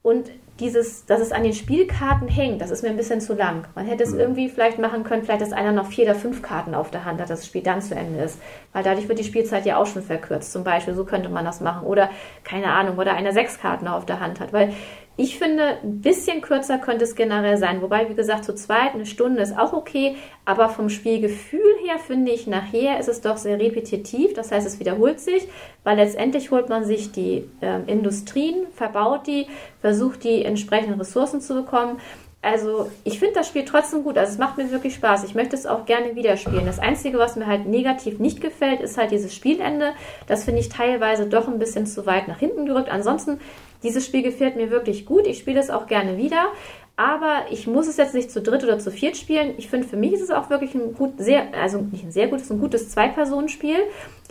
und 0.03 0.31
dieses, 0.61 1.07
dass 1.07 1.21
es 1.21 1.33
an 1.33 1.45
den 1.45 1.53
Spielkarten 1.53 2.29
hängt, 2.29 2.61
das 2.61 2.71
ist 2.71 2.83
mir 2.83 2.89
ein 2.89 2.97
bisschen 2.97 3.21
zu 3.21 3.35
lang. 3.35 3.69
Man 3.75 3.87
hätte 3.87 4.03
es 4.03 4.13
irgendwie 4.13 4.49
vielleicht 4.49 4.79
machen 4.79 5.05
können, 5.05 5.23
vielleicht, 5.23 5.41
dass 5.43 5.53
einer 5.53 5.73
noch 5.73 5.87
vier 5.87 6.05
oder 6.05 6.15
fünf 6.15 6.43
Karten 6.43 6.75
auf 6.75 6.91
der 6.91 7.05
Hand 7.05 7.21
hat, 7.21 7.31
dass 7.31 7.41
das 7.41 7.47
Spiel 7.47 7.63
dann 7.63 7.81
zu 7.81 7.95
Ende 7.95 8.23
ist. 8.23 8.41
Weil 8.73 8.83
dadurch 8.83 9.09
wird 9.09 9.19
die 9.19 9.25
Spielzeit 9.25 9.67
ja 9.67 9.77
auch 9.77 9.87
schon 9.87 10.03
verkürzt. 10.03 10.53
Zum 10.53 10.65
Beispiel, 10.65 10.95
so 10.95 11.05
könnte 11.05 11.29
man 11.29 11.45
das 11.45 11.61
machen. 11.61 11.87
Oder, 11.87 12.11
keine 12.43 12.73
Ahnung, 12.73 12.99
oder 12.99 13.15
einer 13.15 13.33
sechs 13.33 13.61
Karten 13.61 13.87
auf 13.87 14.07
der 14.07 14.21
Hand 14.21 14.41
hat. 14.41 14.53
Weil 14.53 14.73
ich 15.21 15.37
finde, 15.37 15.79
ein 15.83 16.01
bisschen 16.01 16.43
kürzer 16.43 16.79
könnte 16.79 17.03
es 17.03 17.17
generell 17.17 17.57
sein. 17.57 17.83
Wobei, 17.83 18.09
wie 18.09 18.15
gesagt, 18.15 18.45
zu 18.45 18.55
zweit 18.55 18.95
eine 18.95 19.05
Stunde 19.05 19.43
ist 19.43 19.59
auch 19.59 19.73
okay. 19.73 20.15
Aber 20.45 20.69
vom 20.69 20.89
Spielgefühl 20.89 21.75
her 21.85 21.99
finde 21.99 22.31
ich, 22.31 22.47
nachher 22.47 23.01
ist 23.01 23.09
es 23.09 23.21
doch 23.21 23.37
sehr 23.37 23.59
repetitiv. 23.59 24.33
Das 24.35 24.53
heißt, 24.53 24.65
es 24.65 24.79
wiederholt 24.79 25.19
sich, 25.19 25.49
weil 25.83 25.97
letztendlich 25.97 26.53
holt 26.53 26.69
man 26.69 26.85
sich 26.85 27.11
die 27.11 27.51
ähm, 27.63 27.83
Industrien, 27.89 28.69
verbaut 28.77 29.27
die, 29.27 29.49
versucht 29.81 30.23
die 30.23 30.45
entsprechenden 30.45 31.01
Ressourcen 31.01 31.41
zu 31.41 31.55
bekommen. 31.55 31.99
Also 32.41 32.89
ich 33.03 33.19
finde 33.19 33.35
das 33.35 33.49
Spiel 33.49 33.65
trotzdem 33.65 34.05
gut. 34.05 34.17
Also 34.17 34.33
es 34.33 34.39
macht 34.39 34.57
mir 34.57 34.71
wirklich 34.71 34.95
Spaß. 34.95 35.25
Ich 35.25 35.35
möchte 35.35 35.57
es 35.57 35.67
auch 35.67 35.85
gerne 35.85 36.15
wieder 36.15 36.37
spielen. 36.37 36.67
Das 36.67 36.79
Einzige, 36.79 37.19
was 37.19 37.35
mir 37.35 37.49
halt 37.49 37.67
negativ 37.67 38.21
nicht 38.21 38.41
gefällt, 38.41 38.81
ist 38.81 38.97
halt 38.97 39.11
dieses 39.11 39.35
Spielende. 39.35 39.95
Das 40.29 40.45
finde 40.45 40.61
ich 40.61 40.69
teilweise 40.69 41.27
doch 41.27 41.49
ein 41.49 41.59
bisschen 41.59 41.87
zu 41.87 42.07
weit 42.07 42.29
nach 42.29 42.39
hinten 42.39 42.67
gerückt. 42.67 42.89
Ansonsten, 42.89 43.41
dieses 43.83 44.05
Spiel 44.07 44.23
gefällt 44.23 44.57
mir 44.57 44.71
wirklich 44.71 45.07
gut. 45.07 45.27
Ich 45.27 45.39
spiele 45.39 45.61
es 45.61 45.71
auch 45.71 45.87
gerne 45.87 46.17
wieder. 46.17 46.49
Aber 46.99 47.45
ich 47.53 47.69
muss 47.69 47.87
es 47.87 47.97
jetzt 47.97 48.13
nicht 48.13 48.29
zu 48.29 48.43
dritt 48.43 48.65
oder 48.65 48.81
zu 48.81 48.91
viert 48.91 49.17
spielen. 49.17 49.55
Ich 49.57 49.69
finde, 49.69 49.87
für 49.87 49.97
mich 49.97 50.15
ist 50.15 50.21
es 50.21 50.33
auch 50.33 50.51
wirklich 50.51 50.75
ein 50.75 50.95
gut, 50.95 51.13
sehr, 51.19 51.55
also 51.55 51.79
nicht 51.81 52.03
ein 52.03 52.11
sehr 52.11 52.27
gutes, 52.27 52.51
ein 52.51 52.59
gutes 52.59 52.91
Zwei-Personen-Spiel. 52.91 53.77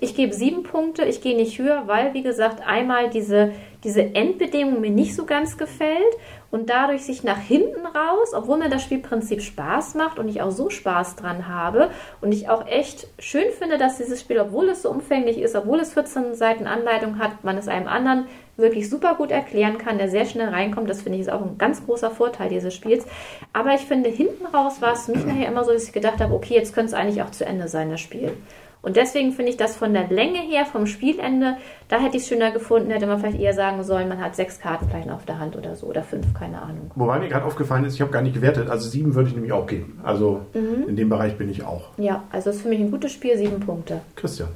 Ich 0.01 0.15
gebe 0.15 0.33
sieben 0.33 0.63
Punkte, 0.63 1.05
ich 1.05 1.21
gehe 1.21 1.37
nicht 1.37 1.57
höher, 1.59 1.83
weil, 1.87 2.13
wie 2.13 2.23
gesagt, 2.23 2.61
einmal 2.67 3.09
diese, 3.09 3.53
diese 3.87 4.01
Endbedingung 4.15 4.81
mir 4.81 4.89
nicht 4.89 5.15
so 5.15 5.25
ganz 5.25 5.57
gefällt 5.57 6.13
und 6.51 6.69
dadurch 6.69 7.05
sich 7.05 7.23
nach 7.23 7.39
hinten 7.39 7.85
raus, 7.85 8.33
obwohl 8.33 8.57
mir 8.57 8.67
das 8.67 8.83
Spielprinzip 8.83 9.41
Spaß 9.41 9.95
macht 9.95 10.19
und 10.19 10.27
ich 10.27 10.41
auch 10.41 10.51
so 10.51 10.69
Spaß 10.69 11.15
dran 11.15 11.47
habe 11.47 11.89
und 12.19 12.33
ich 12.33 12.49
auch 12.49 12.67
echt 12.67 13.07
schön 13.17 13.49
finde, 13.57 13.77
dass 13.77 13.95
dieses 13.95 14.19
Spiel, 14.19 14.39
obwohl 14.41 14.67
es 14.67 14.81
so 14.81 14.89
umfänglich 14.89 15.37
ist, 15.37 15.55
obwohl 15.55 15.79
es 15.79 15.93
14 15.93 16.35
Seiten 16.35 16.67
Anleitung 16.67 17.17
hat, 17.17 17.45
man 17.45 17.57
es 17.57 17.69
einem 17.69 17.87
anderen 17.87 18.25
wirklich 18.57 18.89
super 18.89 19.15
gut 19.15 19.31
erklären 19.31 19.77
kann, 19.77 19.97
der 19.97 20.09
sehr 20.09 20.25
schnell 20.25 20.49
reinkommt. 20.49 20.89
Das 20.89 21.03
finde 21.03 21.19
ich 21.19 21.21
ist 21.21 21.31
auch 21.31 21.41
ein 21.41 21.57
ganz 21.57 21.85
großer 21.85 22.11
Vorteil 22.11 22.49
dieses 22.49 22.73
Spiels. 22.73 23.05
Aber 23.53 23.73
ich 23.73 23.81
finde, 23.81 24.09
hinten 24.09 24.47
raus 24.47 24.81
war 24.81 24.93
es 24.93 25.05
für 25.05 25.13
mich 25.13 25.25
nachher 25.25 25.47
immer 25.47 25.63
so, 25.63 25.71
dass 25.71 25.85
ich 25.85 25.93
gedacht 25.93 26.19
habe, 26.19 26.33
okay, 26.33 26.55
jetzt 26.55 26.73
könnte 26.73 26.87
es 26.87 26.93
eigentlich 26.93 27.21
auch 27.21 27.31
zu 27.31 27.45
Ende 27.45 27.69
sein, 27.69 27.89
das 27.89 28.01
Spiel. 28.01 28.33
Und 28.81 28.95
deswegen 28.95 29.31
finde 29.33 29.51
ich 29.51 29.57
das 29.57 29.75
von 29.75 29.93
der 29.93 30.07
Länge 30.07 30.39
her, 30.39 30.65
vom 30.65 30.85
Spielende, 30.87 31.57
da 31.89 31.99
hätte 31.99 32.15
ich 32.17 32.23
es 32.23 32.29
schöner 32.29 32.51
gefunden, 32.51 32.91
hätte 32.91 33.07
man 33.07 33.19
vielleicht 33.19 33.39
eher 33.39 33.53
sagen 33.53 33.83
sollen, 33.83 34.07
man 34.07 34.21
hat 34.21 34.35
sechs 34.35 34.59
Karten 34.59 34.87
vielleicht 34.89 35.09
auf 35.09 35.25
der 35.25 35.39
Hand 35.39 35.55
oder 35.55 35.75
so 35.75 35.87
oder 35.87 36.03
fünf, 36.03 36.33
keine 36.33 36.61
Ahnung. 36.61 36.91
Wobei 36.95 37.19
mir 37.19 37.27
gerade 37.27 37.45
aufgefallen 37.45 37.83
ist, 37.85 37.95
ich 37.95 38.01
habe 38.01 38.11
gar 38.11 38.21
nicht 38.21 38.33
gewertet. 38.35 38.69
Also 38.69 38.87
sieben 38.87 39.15
würde 39.15 39.29
ich 39.29 39.35
nämlich 39.35 39.51
auch 39.51 39.65
geben. 39.67 39.99
Also 40.03 40.41
Mhm. 40.53 40.85
in 40.87 40.95
dem 40.95 41.09
Bereich 41.09 41.37
bin 41.37 41.49
ich 41.49 41.63
auch. 41.65 41.89
Ja, 41.97 42.23
also 42.31 42.49
ist 42.51 42.61
für 42.61 42.69
mich 42.69 42.79
ein 42.79 42.91
gutes 42.91 43.11
Spiel, 43.11 43.37
sieben 43.37 43.59
Punkte. 43.59 44.01
Christian. 44.15 44.49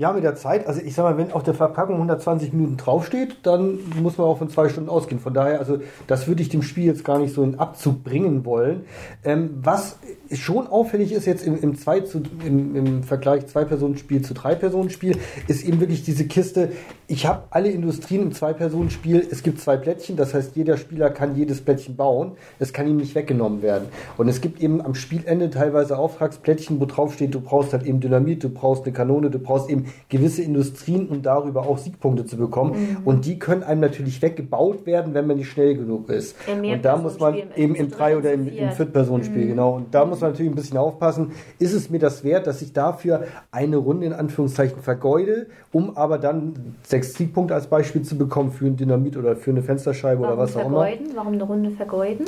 Ja, 0.00 0.14
mit 0.14 0.24
der 0.24 0.34
Zeit, 0.34 0.66
also 0.66 0.80
ich 0.80 0.94
sag 0.94 1.02
mal, 1.02 1.18
wenn 1.18 1.30
auf 1.30 1.42
der 1.42 1.52
Verpackung 1.52 1.96
120 1.96 2.54
Minuten 2.54 2.78
draufsteht, 2.78 3.36
dann 3.42 3.80
muss 4.00 4.16
man 4.16 4.28
auch 4.28 4.38
von 4.38 4.48
zwei 4.48 4.70
Stunden 4.70 4.88
ausgehen. 4.88 5.20
Von 5.20 5.34
daher, 5.34 5.58
also 5.58 5.76
das 6.06 6.26
würde 6.26 6.40
ich 6.40 6.48
dem 6.48 6.62
Spiel 6.62 6.86
jetzt 6.86 7.04
gar 7.04 7.18
nicht 7.18 7.34
so 7.34 7.42
in 7.42 7.58
Abzug 7.58 8.02
bringen 8.02 8.46
wollen. 8.46 8.86
Ähm, 9.24 9.58
was 9.60 9.98
schon 10.32 10.68
auffällig 10.68 11.12
ist 11.12 11.26
jetzt 11.26 11.46
im, 11.46 11.60
im, 11.60 11.76
zwei 11.76 12.00
zu, 12.00 12.22
im, 12.46 12.76
im 12.76 13.02
Vergleich 13.02 13.46
Zwei-Personen-Spiel 13.48 14.22
zu 14.22 14.32
Drei-Personen-Spiel, 14.32 15.18
ist 15.48 15.64
eben 15.64 15.80
wirklich 15.80 16.02
diese 16.02 16.26
Kiste, 16.26 16.72
ich 17.06 17.26
habe 17.26 17.42
alle 17.50 17.68
Industrien 17.68 18.22
im 18.22 18.32
Zwei-Personen-Spiel, 18.32 19.26
es 19.30 19.42
gibt 19.42 19.60
zwei 19.60 19.76
Plättchen, 19.76 20.16
das 20.16 20.32
heißt, 20.32 20.56
jeder 20.56 20.78
Spieler 20.78 21.10
kann 21.10 21.36
jedes 21.36 21.60
Plättchen 21.60 21.96
bauen, 21.96 22.32
es 22.58 22.72
kann 22.72 22.86
ihm 22.86 22.96
nicht 22.96 23.14
weggenommen 23.14 23.60
werden. 23.60 23.88
Und 24.16 24.28
es 24.28 24.40
gibt 24.40 24.62
eben 24.62 24.80
am 24.80 24.94
Spielende 24.94 25.50
teilweise 25.50 25.98
Auftragsplättchen, 25.98 26.80
wo 26.80 26.86
drauf 26.86 27.12
steht, 27.12 27.34
du 27.34 27.40
brauchst 27.40 27.74
halt 27.74 27.82
eben 27.82 28.00
Dynamit, 28.00 28.44
du 28.44 28.48
brauchst 28.48 28.84
eine 28.84 28.92
Kanone, 28.92 29.28
du 29.28 29.40
brauchst 29.40 29.68
eben 29.68 29.89
gewisse 30.08 30.42
Industrien, 30.42 31.08
um 31.08 31.22
darüber 31.22 31.62
auch 31.66 31.78
Siegpunkte 31.78 32.24
zu 32.24 32.36
bekommen. 32.36 32.98
Und 33.04 33.26
die 33.26 33.38
können 33.38 33.62
einem 33.62 33.80
natürlich 33.80 34.22
weggebaut 34.22 34.86
werden, 34.86 35.14
wenn 35.14 35.26
man 35.26 35.36
nicht 35.36 35.50
schnell 35.50 35.76
genug 35.76 36.08
ist. 36.08 36.36
Und 36.50 36.84
da 36.84 36.96
muss 36.96 37.18
man 37.18 37.34
eben 37.56 37.74
zu 37.74 37.80
im 37.82 37.90
Drei- 37.90 38.16
und 38.16 38.20
oder 38.20 38.32
im, 38.32 38.46
im 38.46 38.54
viert. 38.54 38.74
Viertpersonenspiel, 38.74 39.48
genau. 39.48 39.76
Und 39.76 39.94
da 39.94 40.04
muss 40.04 40.20
man 40.20 40.30
natürlich 40.30 40.52
ein 40.52 40.54
bisschen 40.54 40.78
aufpassen. 40.78 41.32
Ist 41.58 41.72
es 41.72 41.90
mir 41.90 41.98
das 41.98 42.24
wert, 42.24 42.46
dass 42.46 42.62
ich 42.62 42.72
dafür 42.72 43.24
eine 43.50 43.76
Runde 43.76 44.06
in 44.06 44.12
Anführungszeichen 44.12 44.82
vergeude, 44.82 45.46
um 45.72 45.96
aber 45.96 46.18
dann 46.18 46.76
sechs 46.82 47.14
Siegpunkte 47.14 47.54
als 47.54 47.66
Beispiel 47.66 48.02
zu 48.02 48.16
bekommen 48.16 48.52
für 48.52 48.66
ein 48.66 48.76
Dynamit 48.76 49.16
oder 49.16 49.36
für 49.36 49.50
eine 49.50 49.62
Fensterscheibe 49.62 50.20
oder 50.20 50.30
Warum 50.30 50.42
was 50.42 50.56
auch 50.56 50.66
immer? 50.66 50.82
vergeuden? 50.84 51.06
Warum 51.14 51.32
eine 51.32 51.42
Runde 51.42 51.70
vergeuden? 51.70 52.26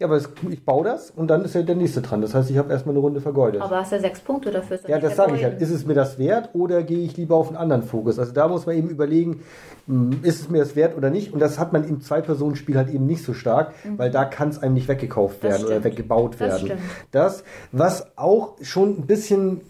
Ja, 0.00 0.08
aber 0.08 0.20
ich 0.50 0.64
baue 0.64 0.84
das 0.84 1.12
und 1.12 1.28
dann 1.28 1.44
ist 1.44 1.54
ja 1.54 1.62
der 1.62 1.76
nächste 1.76 2.02
dran. 2.02 2.20
Das 2.20 2.34
heißt, 2.34 2.50
ich 2.50 2.58
habe 2.58 2.72
erstmal 2.72 2.94
eine 2.94 3.00
Runde 3.00 3.20
vergeudet. 3.20 3.62
Aber 3.62 3.76
hast 3.76 3.92
ja 3.92 4.00
sechs 4.00 4.18
Punkte 4.18 4.50
dafür. 4.50 4.80
Ja, 4.88 4.98
das 4.98 5.14
sage 5.14 5.36
ich 5.36 5.44
halt. 5.44 5.60
Ist 5.62 5.70
es 5.70 5.86
mir 5.86 5.94
das 5.94 6.18
wert 6.18 6.50
oder 6.52 6.82
gehe 6.82 6.98
ich 6.98 7.16
lieber 7.16 7.36
auf 7.36 7.46
einen 7.46 7.56
anderen 7.56 7.84
Fokus? 7.84 8.18
Also 8.18 8.32
da 8.32 8.48
muss 8.48 8.66
man 8.66 8.76
eben 8.76 8.88
überlegen, 8.88 9.42
mh, 9.86 10.16
ist 10.22 10.40
es 10.40 10.50
mir 10.50 10.58
das 10.58 10.74
wert 10.74 10.96
oder 10.96 11.10
nicht? 11.10 11.32
Und 11.32 11.38
das 11.38 11.60
hat 11.60 11.72
man 11.72 11.84
im 11.84 12.00
Zwei-Personen-Spiel 12.00 12.76
halt 12.76 12.88
eben 12.90 13.06
nicht 13.06 13.22
so 13.24 13.34
stark, 13.34 13.72
weil 13.96 14.10
da 14.10 14.24
kann 14.24 14.48
es 14.48 14.58
einem 14.58 14.74
nicht 14.74 14.88
weggekauft 14.88 15.44
Das 15.44 15.52
werden 15.62 15.66
oder 15.66 15.84
weggebaut 15.84 16.32
Das 16.40 16.40
werden. 16.40 16.66
stimmt. 16.66 16.80
Das, 17.12 17.44
was 17.70 18.18
auch 18.18 18.56
schon 18.62 18.98
ein 18.98 19.06
bisschen 19.06 19.60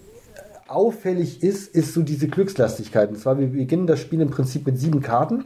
auffällig 0.68 1.42
ist, 1.42 1.74
ist 1.74 1.92
so 1.92 2.00
diese 2.02 2.28
Glückslastigkeit. 2.28 3.10
Und 3.10 3.18
zwar, 3.18 3.38
wir 3.38 3.48
beginnen 3.48 3.86
das 3.86 4.00
Spiel 4.00 4.22
im 4.22 4.30
Prinzip 4.30 4.66
mit 4.66 4.78
sieben 4.78 5.02
Karten, 5.02 5.44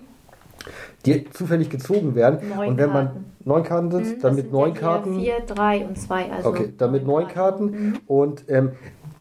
die 1.07 1.31
zufällig 1.31 1.71
gezogen 1.71 2.15
werden. 2.15 2.41
Neun 2.55 2.69
und 2.71 2.79
wenn 2.79 2.91
man 2.93 3.07
Karten. 3.07 3.25
neun 3.45 3.63
Karten 3.63 3.91
sind, 3.91 4.19
Mhm, 4.19 4.21
dann 4.23 4.35
mit 4.35 4.53
neun 4.53 4.75
Karten. 4.75 5.21
Vier, 5.21 5.41
drei 5.47 5.85
und 5.87 5.97
zwei. 5.99 6.31
Also 6.31 6.49
Okay, 6.51 6.73
dann 6.77 6.91
mit 6.93 7.07
neun 7.07 7.29
Karten. 7.29 7.65
Mhm. 7.65 7.99
Und 8.07 8.45
ähm, 8.49 8.73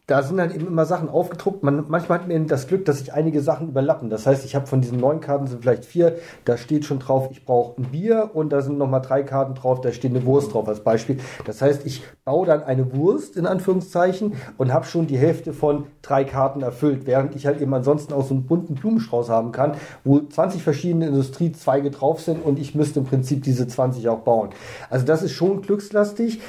da 0.08 0.22
sind 0.22 0.40
halt 0.40 0.54
eben 0.54 0.66
immer 0.66 0.86
Sachen 0.86 1.10
aufgedruckt. 1.10 1.62
Man, 1.62 1.84
manchmal 1.88 2.20
hat 2.20 2.28
man 2.28 2.46
das 2.46 2.66
Glück, 2.66 2.86
dass 2.86 2.98
sich 2.98 3.12
einige 3.12 3.42
Sachen 3.42 3.68
überlappen. 3.68 4.08
Das 4.08 4.26
heißt, 4.26 4.44
ich 4.46 4.54
habe 4.54 4.66
von 4.66 4.80
diesen 4.80 4.98
neun 4.98 5.20
Karten 5.20 5.46
sind 5.46 5.60
vielleicht 5.60 5.84
vier, 5.84 6.16
da 6.46 6.56
steht 6.56 6.86
schon 6.86 6.98
drauf, 6.98 7.28
ich 7.30 7.44
brauche 7.44 7.80
ein 7.80 7.90
Bier 7.90 8.30
und 8.32 8.50
da 8.50 8.62
sind 8.62 8.78
nochmal 8.78 9.02
drei 9.02 9.22
Karten 9.22 9.54
drauf, 9.54 9.82
da 9.82 9.92
steht 9.92 10.12
eine 10.12 10.24
Wurst 10.24 10.54
drauf 10.54 10.66
als 10.66 10.80
Beispiel. 10.80 11.18
Das 11.44 11.60
heißt, 11.60 11.84
ich 11.84 12.02
baue 12.24 12.46
dann 12.46 12.62
eine 12.62 12.90
Wurst 12.94 13.36
in 13.36 13.44
Anführungszeichen 13.44 14.32
und 14.56 14.72
habe 14.72 14.86
schon 14.86 15.06
die 15.06 15.18
Hälfte 15.18 15.52
von 15.52 15.84
drei 16.00 16.24
Karten 16.24 16.62
erfüllt, 16.62 17.06
während 17.06 17.36
ich 17.36 17.44
halt 17.44 17.60
eben 17.60 17.74
ansonsten 17.74 18.14
auch 18.14 18.24
so 18.24 18.32
einen 18.32 18.46
bunten 18.46 18.76
Blumenstrauß 18.76 19.28
haben 19.28 19.52
kann, 19.52 19.72
wo 20.04 20.20
20 20.20 20.62
verschiedene 20.62 21.08
Industriezweige 21.08 21.90
drauf 21.90 22.22
sind 22.22 22.42
und 22.42 22.58
ich 22.58 22.74
müsste 22.74 23.00
im 23.00 23.04
Prinzip 23.04 23.42
diese 23.42 23.68
20 23.68 24.08
auch 24.08 24.20
bauen. 24.20 24.50
Also 24.88 25.04
das 25.04 25.22
ist 25.22 25.32
schon 25.32 25.60
glückslastig. 25.60 26.40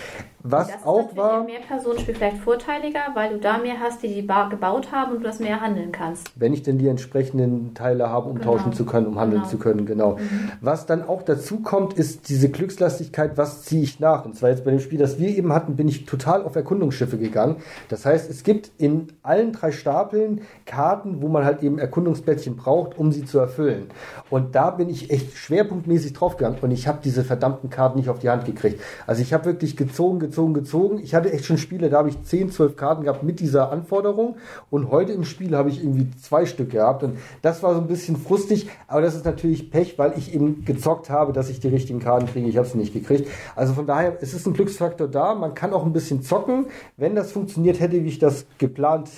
Was 0.42 0.68
das 0.68 0.86
auch 0.86 1.16
war, 1.18 1.42
im 1.42 1.48
Mehrpersonenspiel 1.48 2.16
vielleicht 2.16 2.38
vorteiliger, 2.38 3.00
weil 3.14 3.32
du 3.32 3.40
da 3.40 3.58
mehr 3.58 3.80
hast, 3.80 4.02
die 4.04 4.08
die 4.08 4.22
ba 4.22 4.48
gebaut 4.48 4.92
haben 4.92 5.12
und 5.12 5.20
du 5.20 5.24
das 5.26 5.40
mehr 5.40 5.60
handeln 5.60 5.92
kannst. 5.92 6.32
wenn 6.36 6.54
ich 6.54 6.64
denn 6.64 6.78
die 6.78 6.88
entsprechenden 6.88 7.74
Teile 7.74 8.10
habe, 8.10 8.30
um 8.30 8.38
Genau. 8.40 8.54
tauschen 8.58 8.72
zu 8.74 8.86
können, 8.86 9.08
um 9.08 9.20
handeln 9.20 9.42
Genau. 9.42 9.52
zu 9.52 9.58
können, 9.58 9.86
genau. 9.86 10.18
Was 10.62 10.86
dann 10.86 11.06
auch 11.08 11.24
dazu 11.24 11.60
kommt, 11.60 11.94
ist 11.94 12.30
diese 12.30 12.50
Glückslastigkeit, 12.50 13.38
was 13.38 13.64
ziehe 13.64 13.84
ich 13.84 14.00
nach? 14.00 14.24
Und 14.26 14.36
zwar 14.38 14.50
jetzt 14.50 14.64
bei 14.64 14.72
dem 14.72 14.80
Spiel, 14.80 14.98
das 15.00 15.20
wir 15.20 15.30
eben 15.30 15.52
hatten, 15.54 15.76
bin 15.76 15.88
ich 15.90 16.06
total 16.06 16.44
auf 16.44 16.56
Erkundungsschiffe 16.56 17.18
gegangen. 17.18 17.58
Das 17.90 18.06
heißt, 18.06 18.30
es 18.30 18.44
gibt 18.44 18.72
in 18.78 19.08
allen 19.24 19.52
drei 19.52 19.72
Stapeln 19.72 20.42
Karten, 20.66 21.22
wo 21.22 21.28
man 21.28 21.44
halt 21.44 21.64
eben 21.64 21.80
Erkundungsplättchen 21.80 22.56
braucht, 22.56 22.98
um 22.98 23.12
sie 23.12 23.26
zu 23.26 23.40
erfüllen. 23.40 23.88
Und 24.30 24.56
da 24.56 24.72
bin 24.72 24.90
ich 24.90 25.12
echt 25.12 25.36
schwerpunktmäßig 25.36 26.14
draufgegangen 26.14 26.60
und 26.62 26.72
ich 26.72 26.88
habe 26.88 27.00
diese 27.04 27.24
verdammten 27.24 27.70
Karten 27.70 28.00
nicht 28.00 28.10
auf 28.10 28.20
die 28.20 28.30
Hand 28.30 28.46
gekriegt. 28.46 28.82
Also 29.06 29.22
ich 29.22 29.34
habe 29.34 29.46
wirklich 29.46 29.76
gezogen, 29.76 30.20
gezogen, 30.20 30.29
gezogen. 30.54 31.00
Ich 31.04 31.16
hatte 31.16 31.32
echt 31.32 31.46
schon 31.46 31.58
Spiele, 31.58 31.90
da 31.90 31.98
habe 31.98 32.10
ich 32.10 32.22
10, 32.22 32.52
12 32.52 32.76
Karten 32.76 33.04
gehabt 33.04 33.24
mit 33.24 33.40
dieser 33.40 33.72
Anforderung 33.72 34.36
und 34.70 34.92
heute 34.92 35.14
im 35.14 35.24
Spiel 35.24 35.56
habe 35.56 35.70
ich 35.70 35.84
irgendwie 35.84 36.08
zwei 36.22 36.46
Stück 36.46 36.72
gehabt 36.72 37.04
und 37.04 37.18
das 37.42 37.64
war 37.64 37.74
so 37.74 37.82
ein 37.82 37.88
bisschen 37.88 38.18
frustig, 38.18 38.70
aber 38.88 39.02
das 39.02 39.16
ist 39.16 39.26
natürlich 39.26 39.72
Pech, 39.72 39.98
weil 39.98 40.14
ich 40.18 40.34
eben 40.34 40.66
gezockt 40.66 41.10
habe, 41.10 41.34
dass 41.34 41.50
ich 41.50 41.60
die 41.60 41.68
richtigen 41.68 42.00
Karten 42.00 42.28
kriege. 42.28 42.48
Ich 42.48 42.58
habe 42.58 42.68
sie 42.68 42.78
nicht 42.78 42.94
gekriegt. 42.94 43.30
Also 43.56 43.74
von 43.74 43.86
daher, 43.86 44.18
es 44.22 44.34
ist 44.34 44.46
ein 44.46 44.54
Glücksfaktor 44.54 45.08
da. 45.08 45.36
Man 45.36 45.54
kann 45.54 45.74
auch 45.74 45.86
ein 45.86 45.94
bisschen 45.94 46.22
zocken. 46.22 46.68
Wenn 46.98 47.16
das 47.16 47.32
funktioniert 47.32 47.80
hätte, 47.80 48.04
wie 48.04 48.08
ich 48.08 48.20
das 48.20 48.46
geplant 48.58 49.10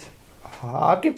hatte, 0.62 1.14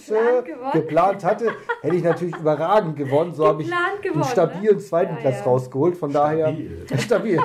Geplant 0.74 1.24
hatte, 1.24 1.52
hätte 1.82 1.96
ich 1.96 2.04
natürlich 2.04 2.36
überragend 2.36 2.96
gewonnen. 2.96 3.34
So 3.34 3.48
habe 3.48 3.64
ich 3.64 3.72
einen 3.72 4.02
gewonnen, 4.02 4.24
stabilen 4.24 4.78
ne? 4.78 4.82
zweiten 4.82 5.16
Ja, 5.16 5.22
Platz 5.22 5.40
ja. 5.40 5.44
rausgeholt. 5.46 5.98
Von 5.98 6.14
daher 6.14 6.56
stabil. 6.98 7.40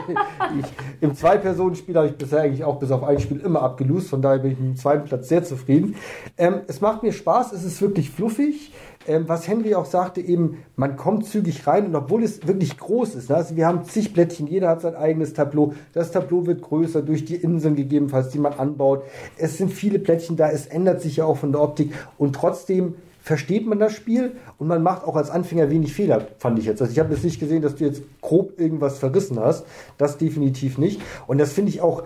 Ich, 0.58 0.66
Im 1.00 1.14
Zwei-Personen-Spiel 1.14 1.96
habe 1.96 2.08
ich 2.08 2.16
bisher 2.16 2.42
eigentlich 2.42 2.64
auch 2.64 2.78
bis 2.78 2.90
auf 2.90 3.02
ein 3.02 3.18
Spiel 3.18 3.40
immer 3.40 3.62
abgelost. 3.62 4.08
Von 4.08 4.22
daher 4.22 4.38
bin 4.38 4.52
ich 4.52 4.58
mit 4.58 4.68
dem 4.68 4.76
zweiten 4.76 5.04
Platz 5.04 5.28
sehr 5.28 5.42
zufrieden. 5.44 5.96
Ähm, 6.36 6.60
es 6.68 6.80
macht 6.80 7.02
mir 7.02 7.12
Spaß, 7.12 7.52
es 7.52 7.64
ist 7.64 7.80
wirklich 7.82 8.10
fluffig. 8.10 8.72
Ähm, 9.08 9.24
was 9.26 9.48
Henry 9.48 9.74
auch 9.74 9.86
sagte, 9.86 10.20
eben, 10.20 10.58
man 10.76 10.96
kommt 10.96 11.24
zügig 11.26 11.66
rein 11.66 11.86
und 11.86 11.96
obwohl 11.96 12.22
es 12.22 12.46
wirklich 12.46 12.76
groß 12.76 13.14
ist, 13.14 13.30
ne, 13.30 13.36
also 13.36 13.56
wir 13.56 13.66
haben 13.66 13.84
zig 13.84 14.12
Plättchen, 14.12 14.46
jeder 14.46 14.68
hat 14.68 14.82
sein 14.82 14.94
eigenes 14.94 15.32
Tableau. 15.32 15.72
Das 15.94 16.12
Tableau 16.12 16.46
wird 16.46 16.60
größer 16.60 17.00
durch 17.00 17.24
die 17.24 17.36
Inseln 17.36 17.74
gegebenenfalls, 17.74 18.28
die 18.28 18.38
man 18.38 18.52
anbaut. 18.52 19.02
Es 19.38 19.56
sind 19.56 19.72
viele 19.72 19.98
Plättchen 19.98 20.36
da, 20.36 20.50
es 20.50 20.66
ändert 20.66 21.00
sich 21.00 21.16
ja 21.16 21.24
auch 21.24 21.38
von 21.38 21.52
der 21.52 21.62
Optik 21.62 21.92
und 22.18 22.34
trotzdem 22.34 22.96
versteht 23.22 23.66
man 23.66 23.78
das 23.78 23.94
Spiel 23.94 24.32
und 24.58 24.68
man 24.68 24.82
macht 24.82 25.04
auch 25.04 25.16
als 25.16 25.30
Anfänger 25.30 25.70
wenig 25.70 25.94
Fehler, 25.94 26.28
fand 26.38 26.58
ich 26.58 26.66
jetzt. 26.66 26.82
Also 26.82 26.92
ich 26.92 26.98
habe 26.98 27.14
jetzt 27.14 27.24
nicht 27.24 27.40
gesehen, 27.40 27.62
dass 27.62 27.76
du 27.76 27.84
jetzt 27.84 28.02
grob 28.20 28.58
irgendwas 28.60 28.98
verrissen 28.98 29.40
hast. 29.40 29.66
Das 29.96 30.18
definitiv 30.18 30.78
nicht. 30.78 31.00
Und 31.26 31.38
das 31.38 31.52
finde 31.52 31.70
ich 31.70 31.80
auch 31.80 32.04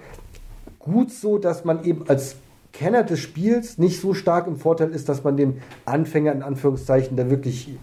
gut 0.79 1.11
so, 1.13 1.39
dass 1.39 1.65
man 1.65 1.85
eben 1.85 2.05
als 2.09 2.37
Kenner 2.73 3.03
des 3.03 3.21
Spiels 3.21 3.79
nicht 3.79 4.01
so 4.01 4.15
stark 4.15 4.47
im 4.47 4.57
Vorteil 4.57 4.91
ist, 4.91 5.09
dass 5.09 5.25
man 5.25 5.37
den 5.37 5.63
Anfänger 5.85 6.33
in 6.33 6.43
Anführungszeichen 6.43 7.17
da 7.17 7.31
wirklich 7.31 7.79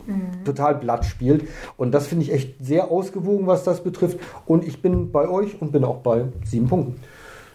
total 0.45 0.75
blatt 0.75 1.05
spielt. 1.05 1.47
Und 1.77 1.91
das 1.91 2.07
finde 2.07 2.25
ich 2.25 2.33
echt 2.33 2.55
sehr 2.59 2.89
ausgewogen, 2.91 3.47
was 3.47 3.63
das 3.63 3.83
betrifft. 3.83 4.19
Und 4.45 4.67
ich 4.67 4.81
bin 4.81 5.11
bei 5.11 5.29
euch 5.29 5.61
und 5.61 5.71
bin 5.71 5.83
auch 5.83 5.97
bei 5.97 6.25
sieben 6.43 6.67
Punkten. 6.67 6.99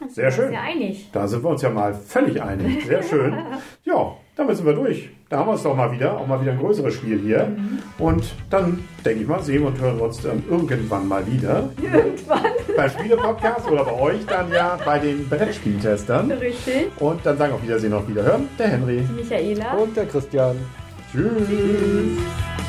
Sehr 0.08 0.30
schön. 0.30 0.50
Sehr 0.50 0.60
einig. 0.60 1.10
Da 1.12 1.26
sind 1.26 1.42
wir 1.42 1.50
uns 1.50 1.62
ja 1.62 1.70
mal 1.70 1.94
völlig 1.94 2.40
einig. 2.42 2.86
Sehr 2.86 3.02
schön. 3.02 3.34
Ja, 3.84 4.14
damit 4.36 4.56
sind 4.56 4.66
wir 4.66 4.74
durch. 4.74 5.10
Da 5.28 5.38
haben 5.38 5.48
wir 5.48 5.54
es 5.54 5.62
doch 5.62 5.76
mal 5.76 5.92
wieder. 5.92 6.18
Auch 6.18 6.26
mal 6.26 6.40
wieder 6.40 6.52
ein 6.52 6.58
größeres 6.58 6.94
Spiel 6.94 7.18
hier. 7.20 7.56
Und 7.98 8.34
dann, 8.50 8.84
denke 9.04 9.22
ich 9.22 9.28
mal, 9.28 9.42
sehen 9.42 9.62
wir 9.62 9.68
und 9.68 9.80
hören 9.80 9.96
wir 9.96 10.04
uns 10.04 10.20
dann 10.22 10.42
irgendwann 10.48 11.06
mal 11.06 11.26
wieder. 11.26 11.70
Irgendwann. 11.80 12.42
Beim 12.76 12.90
Spiele-Podcast 12.90 13.70
oder 13.70 13.84
bei 13.84 13.92
euch 13.92 14.26
dann 14.26 14.50
ja 14.50 14.76
bei 14.84 14.98
den 14.98 15.28
Brettspieltestern. 15.28 16.30
Richtig. 16.32 16.90
Und 16.98 17.24
dann 17.24 17.38
sagen 17.38 17.52
auf 17.52 17.62
Wiedersehen 17.62 17.92
und 17.92 18.08
Wiederhören 18.08 18.48
der 18.58 18.68
Henry. 18.68 19.06
Michaela. 19.14 19.74
Und 19.74 19.96
der 19.96 20.06
Christian. 20.06 20.56
Tschüss. 21.12 22.63